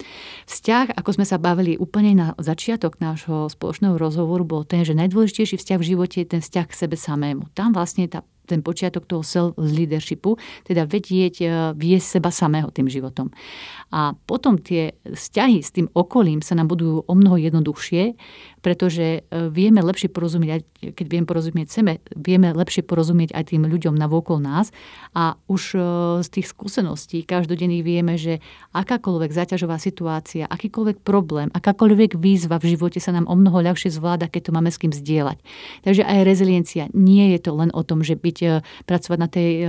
Vzťah 0.46 0.94
ako 0.94 1.10
sme 1.18 1.26
sa 1.26 1.42
bavili 1.42 1.74
úplne 1.74 2.14
na 2.14 2.28
začiatok 2.38 3.02
nášho 3.02 3.50
spoločného 3.50 3.98
rozhovoru, 3.98 4.46
bol 4.46 4.62
ten, 4.62 4.86
že 4.86 4.94
najdôležitejší 4.94 5.58
vzťah 5.58 5.78
v 5.82 5.88
živote 5.90 6.16
je 6.22 6.30
ten 6.30 6.38
vzťah 6.38 6.66
k 6.70 6.78
sebe 6.78 6.94
samému. 6.94 7.50
Tam 7.58 7.74
vlastne 7.74 8.06
tá 8.06 8.22
ten 8.44 8.60
počiatok 8.60 9.08
toho 9.08 9.22
self-leadershipu, 9.24 10.36
teda 10.68 10.84
vedieť 10.84 11.34
e, 11.40 11.46
viesť 11.76 12.20
seba 12.20 12.30
samého 12.30 12.68
tým 12.70 12.88
životom. 12.88 13.32
A 13.94 14.16
potom 14.26 14.58
tie 14.58 14.96
vzťahy 15.06 15.62
s 15.62 15.70
tým 15.70 15.86
okolím 15.94 16.42
sa 16.42 16.58
nám 16.58 16.66
budú 16.66 17.06
o 17.06 17.14
mnoho 17.14 17.38
jednoduchšie, 17.38 18.18
pretože 18.64 19.20
e, 19.20 19.48
vieme 19.52 19.84
lepšie 19.84 20.08
porozumieť, 20.08 20.64
keď 20.96 21.06
vieme 21.06 21.28
porozumieť 21.28 21.68
sebe, 21.68 22.00
vieme 22.16 22.56
lepšie 22.56 22.80
porozumieť 22.80 23.36
aj 23.36 23.52
tým 23.52 23.68
ľuďom 23.68 23.92
na 23.92 24.08
vokol 24.08 24.40
nás 24.40 24.72
a 25.12 25.36
už 25.46 25.62
e, 25.76 25.78
z 26.24 26.28
tých 26.32 26.46
skúseností 26.48 27.28
každodenných 27.28 27.84
vieme, 27.84 28.16
že 28.16 28.40
akákoľvek 28.72 29.30
zaťažová 29.30 29.76
situácia, 29.76 30.48
akýkoľvek 30.48 31.04
problém, 31.04 31.52
akákoľvek 31.52 32.16
výzva 32.16 32.56
v 32.56 32.74
živote 32.74 32.98
sa 32.98 33.12
nám 33.12 33.28
o 33.28 33.36
mnoho 33.36 33.60
ľahšie 33.60 33.92
zvláda, 33.92 34.32
keď 34.32 34.48
to 34.48 34.54
máme 34.56 34.72
s 34.72 34.80
kým 34.80 34.96
zdieľať. 34.96 35.38
Takže 35.84 36.02
aj 36.02 36.26
reziliencia 36.26 36.82
nie 36.96 37.36
je 37.36 37.38
to 37.44 37.52
len 37.52 37.70
o 37.70 37.84
tom, 37.84 38.00
že 38.00 38.16
byť, 38.16 38.33
e, 38.42 38.64
pracovať 38.86 39.18
na 39.18 39.28
tej 39.30 39.66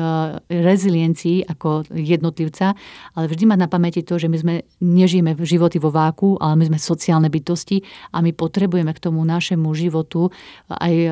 reziliencii 0.49 1.45
ako 1.45 1.89
jednotlivca, 1.93 2.73
ale 3.13 3.25
vždy 3.27 3.43
mať 3.45 3.59
na 3.59 3.69
pamäti 3.69 4.01
to, 4.01 4.17
že 4.17 4.31
my 4.31 4.37
sme 4.37 4.53
nežijeme 4.81 5.35
v 5.35 5.41
životy 5.45 5.77
vo 5.77 5.91
váku, 5.91 6.39
ale 6.39 6.55
my 6.57 6.73
sme 6.73 6.79
sociálne 6.79 7.29
bytosti 7.29 7.81
a 8.13 8.21
my 8.21 8.31
potrebujeme 8.31 8.91
k 8.93 9.03
tomu 9.03 9.21
našemu 9.25 9.67
životu 9.75 10.29
aj 10.69 10.93
e, 10.93 11.09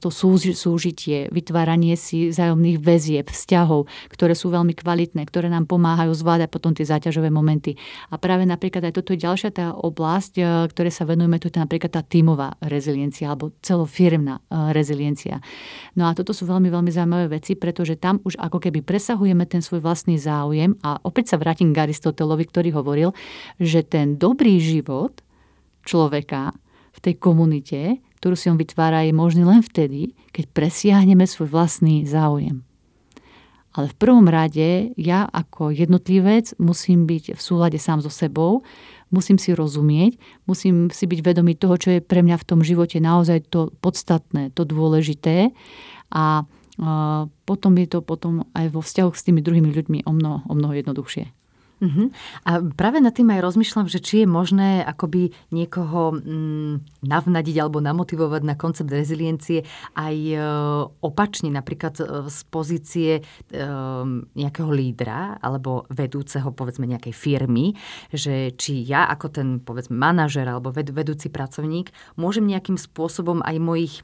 to 0.00 0.08
súžitie, 0.54 1.28
vytváranie 1.30 1.94
si 1.98 2.30
vzájomných 2.30 2.78
väzieb, 2.80 3.26
vzťahov, 3.28 3.86
ktoré 4.10 4.32
sú 4.32 4.50
veľmi 4.50 4.72
kvalitné, 4.74 5.22
ktoré 5.26 5.50
nám 5.50 5.68
pomáhajú 5.68 6.12
zvládať 6.14 6.48
potom 6.48 6.72
tie 6.72 6.86
záťažové 6.86 7.28
momenty. 7.28 7.74
A 8.10 8.16
práve 8.16 8.46
napríklad 8.48 8.86
aj 8.86 8.94
toto 9.02 9.12
je 9.12 9.22
ďalšia 9.22 9.50
tá 9.52 9.66
oblasť, 9.74 10.32
e, 10.38 10.42
ktoré 10.70 10.90
sa 10.90 11.04
venujeme, 11.04 11.36
to 11.42 11.50
je 11.50 11.58
napríklad 11.58 11.92
tá 11.92 12.02
tímová 12.02 12.56
reziliencia 12.64 13.28
alebo 13.30 13.52
celofirmná 13.60 14.40
e, 14.40 14.72
reziliencia. 14.72 15.42
No 15.98 16.08
a 16.08 16.14
toto 16.14 16.32
sú 16.32 16.48
veľmi, 16.48 16.68
veľmi 16.70 16.92
zaujímavé 16.96 17.36
veci, 17.36 17.52
pretože 17.52 18.00
tam 18.00 18.24
už 18.24 18.40
ako 18.40 18.58
keby 18.58 18.80
presahujeme 18.80 19.44
ten 19.44 19.60
svoj 19.60 19.84
vlastný 19.84 20.16
záujem 20.16 20.74
a 20.80 20.96
opäť 21.04 21.34
sa 21.34 21.36
vrátim 21.36 21.76
k 21.76 21.84
Aristotelovi, 21.84 22.44
ktorý 22.48 22.72
hovoril, 22.72 23.12
že 23.60 23.84
ten 23.84 24.16
dobrý 24.16 24.56
život 24.56 25.20
človeka 25.84 26.56
v 26.96 26.98
tej 27.04 27.14
komunite, 27.20 27.80
ktorú 28.18 28.34
si 28.34 28.48
on 28.48 28.56
vytvára, 28.56 29.04
je 29.04 29.12
možný 29.12 29.44
len 29.44 29.60
vtedy, 29.60 30.16
keď 30.32 30.48
presiahneme 30.56 31.28
svoj 31.28 31.52
vlastný 31.52 32.08
záujem. 32.08 32.64
Ale 33.76 33.92
v 33.92 33.98
prvom 34.00 34.24
rade 34.24 34.96
ja 34.96 35.28
ako 35.28 35.68
jednotlivec 35.68 36.56
musím 36.56 37.04
byť 37.04 37.36
v 37.36 37.40
súlade 37.40 37.76
sám 37.76 38.00
so 38.00 38.08
sebou, 38.08 38.64
musím 39.12 39.36
si 39.36 39.52
rozumieť, 39.52 40.16
musím 40.48 40.88
si 40.88 41.04
byť 41.04 41.20
vedomý 41.20 41.54
toho, 41.60 41.76
čo 41.76 41.88
je 41.92 42.00
pre 42.00 42.24
mňa 42.24 42.40
v 42.40 42.48
tom 42.48 42.64
živote 42.64 42.96
naozaj 42.98 43.52
to 43.52 43.68
podstatné, 43.84 44.48
to 44.56 44.64
dôležité 44.64 45.52
a 46.08 46.48
potom 47.48 47.72
je 47.80 47.88
to 47.88 48.04
potom 48.04 48.44
aj 48.52 48.68
vo 48.68 48.84
vzťahoch 48.84 49.16
s 49.16 49.24
tými 49.24 49.40
druhými 49.40 49.72
ľuďmi 49.72 49.98
o 50.04 50.12
mnoho, 50.12 50.44
o 50.44 50.54
mnoho 50.54 50.76
jednoduchšie. 50.76 51.32
Uh-huh. 51.76 52.08
A 52.48 52.64
práve 52.72 53.04
nad 53.04 53.12
tým 53.12 53.28
aj 53.36 53.44
rozmýšľam, 53.44 53.84
že 53.84 54.00
či 54.00 54.24
je 54.24 54.28
možné 54.28 54.80
akoby 54.80 55.36
niekoho 55.52 56.16
mm, 56.16 57.04
navnadiť 57.04 57.56
alebo 57.60 57.84
namotivovať 57.84 58.42
na 58.48 58.56
koncept 58.56 58.88
reziliencie 58.88 59.60
aj 59.92 60.16
e, 60.16 60.36
opačne, 61.04 61.52
napríklad 61.52 62.00
e, 62.00 62.04
z 62.32 62.38
pozície 62.48 63.10
e, 63.20 63.22
nejakého 64.32 64.70
lídra 64.72 65.36
alebo 65.36 65.84
vedúceho 65.92 66.48
povedzme 66.48 66.88
nejakej 66.88 67.12
firmy, 67.12 67.76
že 68.08 68.56
či 68.56 68.80
ja 68.80 69.12
ako 69.12 69.26
ten 69.28 69.48
povedzme 69.60 70.00
manažer 70.00 70.48
alebo 70.48 70.72
ved, 70.72 70.96
vedúci 70.96 71.28
pracovník 71.28 71.92
môžem 72.16 72.48
nejakým 72.48 72.80
spôsobom 72.80 73.44
aj 73.44 73.56
mojich 73.60 73.94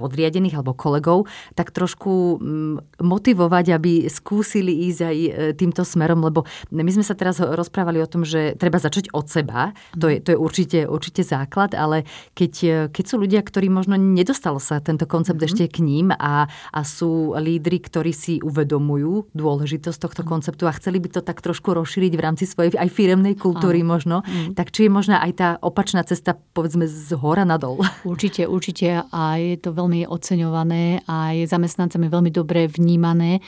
podriadených 0.00 0.56
alebo 0.56 0.72
kolegov, 0.72 1.28
tak 1.52 1.70
trošku 1.76 2.40
mm, 2.40 3.04
motivovať, 3.04 3.66
aby 3.76 4.08
skúsili 4.08 4.88
ísť 4.88 5.00
aj 5.04 5.16
e, 5.16 5.30
týmto 5.52 5.84
smerom, 5.84 6.24
lebo 6.24 6.48
my 6.72 6.88
sme 6.88 7.04
sa 7.04 7.12
teraz 7.12 7.36
rozprávali 7.38 8.00
o 8.00 8.08
tom, 8.08 8.24
že 8.24 8.56
treba 8.56 8.80
začať 8.80 9.12
od 9.12 9.28
seba, 9.28 9.76
to 9.92 10.08
je, 10.08 10.24
to 10.24 10.32
je 10.32 10.38
určite, 10.38 10.78
určite 10.88 11.20
základ, 11.20 11.76
ale 11.76 12.08
keď, 12.32 12.52
e, 12.64 12.76
keď 12.88 13.04
sú 13.04 13.16
ľudia, 13.20 13.40
ktorí 13.44 13.68
možno 13.68 14.00
nedostalo 14.00 14.62
sa 14.62 14.80
tento 14.80 15.04
koncept 15.04 15.36
mm-hmm. 15.36 15.66
ešte 15.66 15.74
k 15.74 15.78
ním 15.84 16.14
a, 16.14 16.46
a 16.48 16.80
sú 16.86 17.34
lídry, 17.36 17.82
ktorí 17.82 18.14
si 18.14 18.38
uvedomujú 18.40 19.34
dôležitosť 19.34 19.98
tohto 19.98 20.22
mm-hmm. 20.22 20.30
konceptu 20.30 20.64
a 20.70 20.76
chceli 20.78 21.02
by 21.02 21.08
to 21.12 21.20
tak 21.20 21.42
trošku 21.42 21.74
rozšíriť 21.74 22.12
v 22.14 22.22
rámci 22.22 22.44
svojej 22.46 22.78
aj 22.78 22.88
firemnej 22.88 23.34
kultúry 23.34 23.82
Áno. 23.82 23.90
možno, 23.98 24.16
mm-hmm. 24.22 24.54
tak 24.54 24.70
či 24.70 24.86
je 24.86 24.90
možná 24.92 25.18
aj 25.20 25.32
tá 25.34 25.48
opačná 25.58 26.06
cesta 26.06 26.38
povedzme 26.54 26.86
z 26.86 27.10
hora 27.18 27.42
nadol? 27.42 27.82
Určite, 28.06 28.46
určite 28.46 29.02
a 29.02 29.22
je 29.36 29.58
to 29.58 29.74
veľmi 29.74 29.89
veľmi 29.90 30.06
oceňované 30.06 31.02
a 31.10 31.34
je 31.34 31.50
zamestnancami 31.50 32.06
veľmi 32.06 32.30
dobre 32.30 32.70
vnímané. 32.70 33.38
E, 33.38 33.40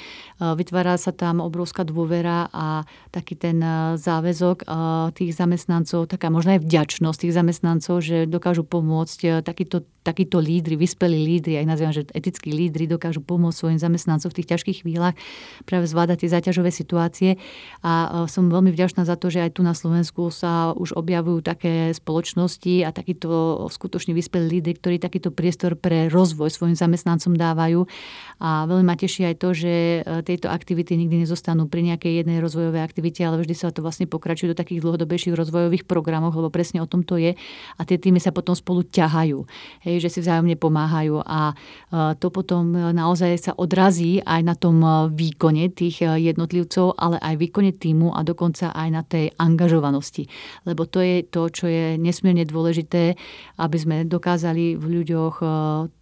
vytvára 0.43 0.99
sa 0.99 1.15
tam 1.15 1.39
obrovská 1.39 1.87
dôvera 1.87 2.51
a 2.51 2.83
taký 3.15 3.39
ten 3.39 3.63
e, 3.63 3.95
záväzok 3.95 4.59
e, 4.59 4.75
tých 5.15 5.39
zamestnancov, 5.39 6.11
taká 6.11 6.35
možno 6.35 6.59
aj 6.59 6.67
vďačnosť 6.67 7.19
tých 7.23 7.37
zamestnancov, 7.39 8.03
že 8.03 8.27
dokážu 8.27 8.67
pomôcť 8.67 9.47
takýto 9.47 9.87
takíto 10.03 10.43
lídry, 10.43 10.75
vyspelí 10.75 11.15
lídry, 11.15 11.63
aj 11.63 11.67
nazývam, 11.67 11.95
že 11.95 12.03
etickí 12.11 12.51
lídry 12.51 12.91
dokážu 12.91 13.23
pomôcť 13.23 13.55
svojim 13.55 13.79
zamestnancom 13.79 14.35
v 14.35 14.37
tých 14.43 14.51
ťažkých 14.51 14.79
chvíľach 14.83 15.15
práve 15.63 15.87
zvládať 15.87 16.27
tie 16.27 16.31
zaťažové 16.35 16.75
situácie. 16.75 17.39
A 17.87 18.27
som 18.27 18.51
veľmi 18.51 18.75
vďačná 18.75 19.07
za 19.07 19.15
to, 19.15 19.31
že 19.31 19.47
aj 19.47 19.55
tu 19.55 19.63
na 19.63 19.79
Slovensku 19.79 20.35
sa 20.35 20.75
už 20.75 20.99
objavujú 20.99 21.47
také 21.47 21.95
spoločnosti 21.95 22.83
a 22.83 22.91
takíto 22.91 23.63
skutočne 23.71 24.11
vyspelí 24.13 24.59
lídry, 24.59 24.75
ktorí 24.83 24.97
takýto 24.99 25.31
priestor 25.31 25.79
pre 25.79 26.11
rozvoj 26.11 26.22
rozvoj 26.23 26.55
svojim 26.55 26.79
zamestnancom 26.79 27.35
dávajú. 27.35 27.83
A 28.43 28.67
veľmi 28.67 28.83
ma 28.83 28.99
teší 28.99 29.27
aj 29.31 29.37
to, 29.39 29.55
že 29.55 30.03
e, 30.03 30.23
tieto 30.27 30.51
aktivity 30.51 30.99
nikdy 30.99 31.23
nezostanú 31.23 31.71
pri 31.71 31.87
nejakej 31.87 32.23
jednej 32.23 32.43
rozvojovej 32.43 32.83
aktivite, 32.83 33.23
ale 33.23 33.39
vždy 33.39 33.55
sa 33.55 33.71
to 33.71 33.87
vlastne 33.87 34.11
pokračuje 34.11 34.51
do 34.51 34.59
takých 34.59 34.83
dlhodobejších 34.83 35.39
rozvojových 35.39 35.87
programov, 35.87 36.35
lebo 36.35 36.51
presne 36.51 36.83
o 36.83 36.91
tom 36.91 37.07
to 37.07 37.23
je. 37.23 37.39
A 37.79 37.81
tie 37.87 38.03
týmy 38.03 38.19
sa 38.19 38.35
potom 38.35 38.59
spolu 38.59 38.83
ťahajú, 38.83 39.47
hej, 39.87 40.03
že 40.03 40.11
si 40.11 40.19
vzájomne 40.27 40.59
pomáhajú. 40.59 41.23
A 41.23 41.55
e, 41.55 42.19
to 42.19 42.35
potom 42.35 42.75
e, 42.75 42.91
naozaj 42.91 43.31
sa 43.39 43.53
odrazí 43.55 44.19
aj 44.23 44.41
na 44.43 44.59
tom 44.59 44.83
výkone 45.15 45.71
tých 45.71 46.03
jednotlivcov, 46.03 46.99
ale 46.99 47.23
aj 47.23 47.39
výkone 47.39 47.71
týmu 47.79 48.11
a 48.11 48.27
dokonca 48.27 48.75
aj 48.75 48.89
na 48.91 49.03
tej 49.07 49.31
angažovanosti. 49.39 50.27
Lebo 50.67 50.91
to 50.91 50.99
je 50.99 51.23
to, 51.23 51.47
čo 51.47 51.71
je 51.71 51.95
nesmierne 51.95 52.43
dôležité, 52.43 53.15
aby 53.63 53.77
sme 53.79 53.97
dokázali 54.03 54.75
v 54.75 54.85
ľuďoch 55.01 55.35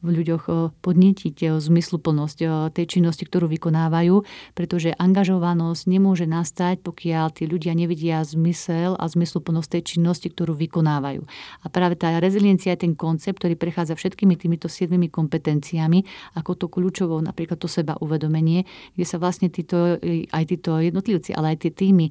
v 0.00 0.08
ľuďoch 0.20 0.44
eh, 0.48 0.54
podnetiť 0.80 1.36
eh, 1.44 1.48
zmysluplnosť 1.60 2.38
eh, 2.42 2.48
tej 2.72 2.86
činnosti, 2.98 3.24
ktorú 3.28 3.46
vykonávajú, 3.52 4.24
pretože 4.56 4.96
angažovanosť 4.96 5.82
nemôže 5.88 6.24
nastať, 6.24 6.80
pokiaľ 6.80 7.26
tí 7.36 7.44
ľudia 7.44 7.76
nevidia 7.76 8.24
zmysel 8.24 8.96
a 8.96 9.04
zmysluplnosť 9.06 9.68
tej 9.78 9.82
činnosti, 9.96 10.32
ktorú 10.32 10.56
vykonávajú. 10.56 11.22
A 11.62 11.66
práve 11.68 12.00
tá 12.00 12.16
reziliencia 12.18 12.72
je 12.74 12.88
ten 12.88 12.94
koncept, 12.96 13.40
ktorý 13.40 13.54
prechádza 13.56 13.96
všetkými 13.96 14.34
týmito 14.40 14.66
siedmimi 14.66 15.12
kompetenciami, 15.12 16.04
ako 16.36 16.56
to 16.56 16.66
kľúčovo 16.72 17.20
napríklad 17.20 17.60
to 17.60 17.68
seba 17.68 17.96
uvedomenie, 18.00 18.64
kde 18.96 19.04
sa 19.06 19.20
vlastne 19.20 19.52
títo, 19.52 20.00
aj 20.30 20.44
títo 20.48 20.80
jednotlivci, 20.80 21.36
ale 21.36 21.56
aj 21.56 21.68
tie 21.68 21.72
týmy 21.72 22.06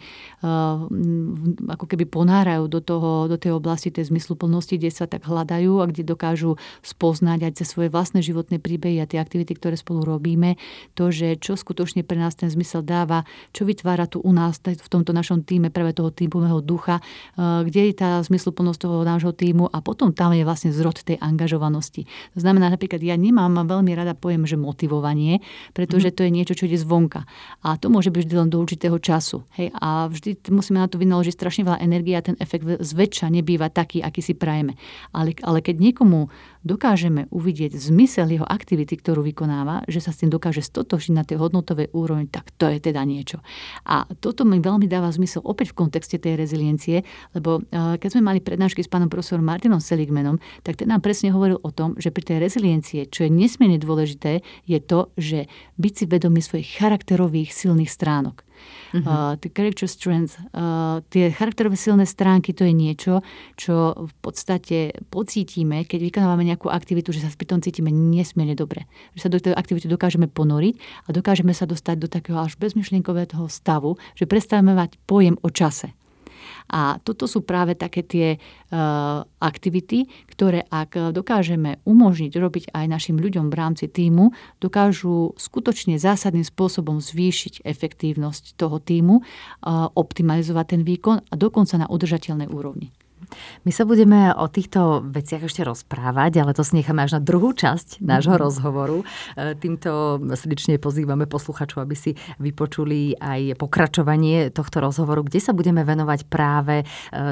ako 1.69 1.85
keby 1.89 2.05
ponárajú 2.07 2.67
do, 2.67 2.79
toho, 2.83 3.25
do 3.27 3.37
tej 3.39 3.55
oblasti 3.55 3.89
tej 3.89 4.11
zmysluplnosti, 4.11 4.77
kde 4.77 4.91
sa 4.93 5.05
tak 5.09 5.25
hľadajú 5.25 5.81
a 5.81 5.89
kde 5.89 6.03
dokážu 6.05 6.59
spoznať 6.83 7.49
aj 7.49 7.53
cez 7.63 7.69
svoje 7.79 7.95
vlastné 7.95 8.19
životné 8.19 8.59
príbehy 8.59 8.99
a 8.99 9.07
tie 9.07 9.23
aktivity, 9.23 9.55
ktoré 9.55 9.79
spolu 9.79 10.03
robíme, 10.03 10.59
to, 10.99 11.15
že 11.15 11.39
čo 11.39 11.55
skutočne 11.55 12.03
pre 12.03 12.19
nás 12.19 12.35
ten 12.35 12.51
zmysel 12.51 12.83
dáva, 12.83 13.23
čo 13.55 13.63
vytvára 13.63 14.03
tu 14.03 14.19
u 14.19 14.35
nás 14.35 14.59
v 14.59 14.89
tomto 14.91 15.15
našom 15.15 15.47
týme 15.47 15.71
práve 15.71 15.95
toho 15.95 16.11
týmového 16.11 16.59
ducha, 16.59 16.99
eh, 16.99 17.63
kde 17.63 17.87
je 17.87 17.93
tá 17.95 18.19
zmysluplnosť 18.19 18.79
toho 18.83 19.07
nášho 19.07 19.31
týmu 19.31 19.71
a 19.71 19.79
potom 19.79 20.11
tam 20.11 20.35
je 20.35 20.43
vlastne 20.43 20.75
zrod 20.75 20.99
tej 20.99 21.15
angažovanosti. 21.23 22.03
To 22.35 22.39
znamená 22.43 22.67
napríklad, 22.67 22.99
ja 22.99 23.15
nemám 23.15 23.63
veľmi 23.63 23.95
rada 23.95 24.11
pojem, 24.11 24.43
že 24.43 24.59
motivovanie, 24.59 25.39
pretože 25.71 26.11
mm-hmm. 26.11 26.19
to 26.19 26.27
je 26.27 26.35
niečo, 26.35 26.53
čo 26.59 26.67
ide 26.67 26.75
zvonka. 26.75 27.23
A 27.63 27.79
to 27.79 27.87
môže 27.87 28.11
byť 28.11 28.27
vždy 28.27 28.35
len 28.35 28.51
do 28.51 28.59
určitého 28.59 28.99
času. 28.99 29.47
Hej? 29.55 29.71
A 29.79 30.11
vždy 30.11 30.51
musíme 30.51 30.83
na 30.83 30.91
to 30.91 30.99
vynaložiť 30.99 31.31
strašne 31.31 31.63
veľa 31.63 31.79
energie 31.79 32.19
a 32.19 32.25
ten 32.25 32.35
efekt 32.43 32.67
zväčša 32.67 33.31
nebýva 33.31 33.71
taký, 33.71 34.03
aký 34.03 34.19
si 34.19 34.35
prajeme. 34.35 34.75
Ale, 35.15 35.31
ale 35.39 35.63
keď 35.63 35.79
niekomu 35.79 36.27
dokážeme 36.63 37.31
uvidieť 37.31 37.75
zmysel 37.79 38.27
jeho 38.29 38.47
aktivity, 38.47 38.99
ktorú 38.99 39.23
vykonáva, 39.23 39.87
že 39.87 40.03
sa 40.03 40.11
s 40.11 40.21
tým 40.23 40.31
dokáže 40.31 40.59
stotožiť 40.59 41.11
na 41.15 41.23
tej 41.23 41.39
hodnotovej 41.39 41.95
úrovni, 41.95 42.27
tak 42.27 42.51
to 42.59 42.67
je 42.67 42.83
teda 42.83 43.03
niečo. 43.07 43.39
A 43.87 44.03
toto 44.19 44.43
mi 44.43 44.59
veľmi 44.59 44.85
dáva 44.85 45.07
zmysel 45.11 45.43
opäť 45.45 45.71
v 45.71 45.85
kontexte 45.85 46.19
tej 46.19 46.35
reziliencie, 46.35 47.07
lebo 47.31 47.63
eh, 47.63 47.95
keď 47.95 48.09
sme 48.19 48.25
mali 48.25 48.39
prednášky 48.43 48.83
s 48.83 48.91
pánom 48.91 49.07
profesorom 49.07 49.45
Martinom 49.45 49.79
Seligmanom, 49.79 50.41
tak 50.65 50.79
ten 50.81 50.91
nám 50.91 50.99
presne 51.05 51.31
hovoril 51.31 51.61
o 51.63 51.71
tom, 51.71 51.95
že 51.95 52.11
pri 52.11 52.35
tej 52.35 52.37
reziliencie, 52.43 53.07
čo 53.07 53.23
je 53.25 53.31
nesmierne 53.31 53.79
dôležité, 53.79 54.43
je 54.67 54.79
to, 54.83 55.13
že 55.15 55.47
byť 55.79 55.93
si 55.95 56.05
vedomý 56.09 56.43
svojich 56.43 56.81
charakterových 56.81 57.53
silných 57.55 57.91
stránok. 57.91 58.48
Uh-huh. 58.89 59.05
Uh, 59.05 59.33
tie 59.37 59.49
character 59.53 59.85
strengths, 59.85 60.35
uh, 60.53 61.05
tie 61.13 61.29
charakterové 61.29 61.77
silné 61.77 62.09
stránky, 62.09 62.57
to 62.57 62.65
je 62.65 62.73
niečo, 62.73 63.21
čo 63.53 63.93
v 63.93 64.13
podstate 64.19 64.97
pocítime, 65.13 65.85
keď 65.85 66.09
vykonávame 66.09 66.47
nejakú 66.49 66.73
aktivitu, 66.73 67.13
že 67.13 67.21
sa 67.21 67.29
pri 67.29 67.45
tom 67.45 67.61
cítime 67.61 67.93
nesmierne 67.93 68.57
dobre. 68.57 68.89
Že 69.13 69.21
sa 69.21 69.29
do 69.29 69.39
tej 69.39 69.53
aktivity 69.53 69.85
dokážeme 69.85 70.25
ponoriť 70.25 71.05
a 71.05 71.09
dokážeme 71.13 71.53
sa 71.53 71.69
dostať 71.69 71.95
do 72.01 72.07
takého 72.09 72.41
až 72.41 72.57
bezmyšlienkového 72.57 73.45
stavu, 73.45 74.01
že 74.17 74.25
prestavíme 74.25 74.73
mať 74.73 74.97
pojem 75.05 75.37
o 75.45 75.49
čase. 75.53 75.93
A 76.69 77.01
toto 77.01 77.25
sú 77.25 77.41
práve 77.41 77.73
také 77.73 78.05
tie 78.05 78.27
uh, 78.37 79.23
aktivity, 79.39 80.09
ktoré 80.29 80.65
ak 80.67 81.15
dokážeme 81.15 81.81
umožniť 81.87 82.33
robiť 82.35 82.63
aj 82.75 82.85
našim 82.85 83.17
ľuďom 83.17 83.49
v 83.49 83.57
rámci 83.57 83.85
týmu, 83.87 84.35
dokážu 84.59 85.33
skutočne 85.39 85.97
zásadným 85.97 86.45
spôsobom 86.45 86.99
zvýšiť 86.99 87.65
efektívnosť 87.65 88.59
toho 88.59 88.77
týmu, 88.77 89.21
uh, 89.21 89.89
optimalizovať 89.95 90.65
ten 90.77 90.81
výkon 90.83 91.17
a 91.23 91.33
dokonca 91.33 91.79
na 91.79 91.87
udržateľnej 91.89 92.51
úrovni. 92.51 92.91
My 93.63 93.71
sa 93.71 93.83
budeme 93.85 94.33
o 94.33 94.45
týchto 94.47 95.03
veciach 95.05 95.45
ešte 95.45 95.61
rozprávať, 95.65 96.41
ale 96.41 96.51
to 96.55 96.63
si 96.65 96.79
necháme 96.79 97.03
až 97.03 97.17
na 97.17 97.21
druhú 97.21 97.53
časť 97.53 98.01
nášho 98.01 98.35
mm-hmm. 98.35 98.45
rozhovoru. 98.45 98.97
E, 99.01 99.53
týmto 99.57 100.21
srdečne 100.33 100.81
pozývame 100.81 101.25
posluchačov, 101.25 101.83
aby 101.83 101.95
si 101.95 102.11
vypočuli 102.41 103.17
aj 103.17 103.59
pokračovanie 103.59 104.49
tohto 104.53 104.81
rozhovoru, 104.81 105.25
kde 105.25 105.39
sa 105.41 105.53
budeme 105.53 105.85
venovať 105.85 106.19
práve 106.27 106.83
e, 106.83 106.85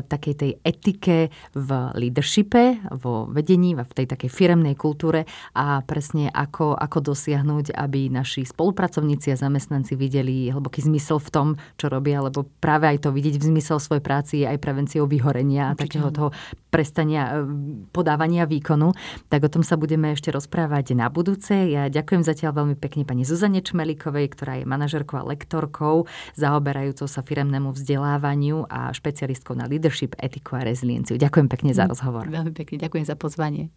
takej 0.06 0.34
tej 0.38 0.52
etike 0.62 1.18
v 1.54 1.70
leadershipe, 1.96 2.80
vo 2.98 3.28
vedení, 3.30 3.74
v 3.78 3.94
tej 3.94 4.08
takej 4.10 4.30
firemnej 4.30 4.76
kultúre 4.78 5.26
a 5.54 5.82
presne 5.84 6.30
ako, 6.34 6.76
ako 6.76 7.14
dosiahnuť, 7.14 7.74
aby 7.74 8.10
naši 8.12 8.44
spolupracovníci 8.46 9.34
a 9.34 9.40
zamestnanci 9.40 9.94
videli 9.94 10.50
hlboký 10.50 10.84
zmysel 10.84 11.22
v 11.22 11.30
tom, 11.30 11.48
čo 11.76 11.90
robia, 11.90 12.22
lebo 12.22 12.46
práve 12.60 12.90
aj 12.90 13.08
to 13.08 13.10
vidieť 13.14 13.36
v 13.40 13.48
zmysel 13.54 13.78
svojej 13.82 14.04
práci 14.04 14.34
je 14.44 14.46
aj 14.50 14.60
prevenciou 14.62 15.06
vyhorenia 15.08 15.72
a 15.72 15.78
takého 15.88 16.10
toho 16.12 16.30
prestania 16.68 17.32
e, 17.32 17.48
podávania 17.96 18.44
výkonu, 18.44 18.92
tak 19.32 19.48
o 19.48 19.52
tom 19.52 19.64
sa 19.64 19.80
budeme 19.80 20.12
ešte 20.14 20.30
rozprávať 20.30 20.94
na 20.94 21.08
budúce. 21.08 21.56
Ja 21.56 21.88
ďakujem 21.88 22.28
zatiaľ 22.28 22.64
veľmi 22.64 22.76
pekne 22.76 23.08
pani 23.08 23.24
Zuzane 23.24 23.64
Čmelikovej, 23.64 24.36
ktorá 24.36 24.60
je 24.60 24.66
manažerkou 24.68 25.18
a 25.18 25.24
lektorkou, 25.24 26.06
zaoberajúcou 26.36 27.08
sa 27.08 27.24
firemnému 27.24 27.72
vzdelávaniu 27.72 28.68
a 28.68 28.92
špecialistkou 28.92 29.56
na 29.56 29.66
leadership, 29.66 30.14
etiku 30.20 30.60
a 30.60 30.68
rezilienciu. 30.68 31.16
Ďakujem 31.16 31.48
pekne 31.48 31.72
za 31.72 31.88
mm, 31.88 31.90
rozhovor. 31.96 32.28
Veľmi 32.28 32.52
pekne, 32.52 32.84
ďakujem 32.84 33.08
za 33.08 33.16
pozvanie. 33.16 33.72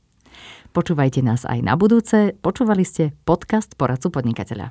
Počúvajte 0.71 1.21
nás 1.27 1.43
aj 1.43 1.59
na 1.63 1.75
budúce. 1.75 2.39
Počúvali 2.39 2.87
ste 2.87 3.11
podcast 3.27 3.75
Poradcu 3.75 4.15
podnikateľa. 4.15 4.71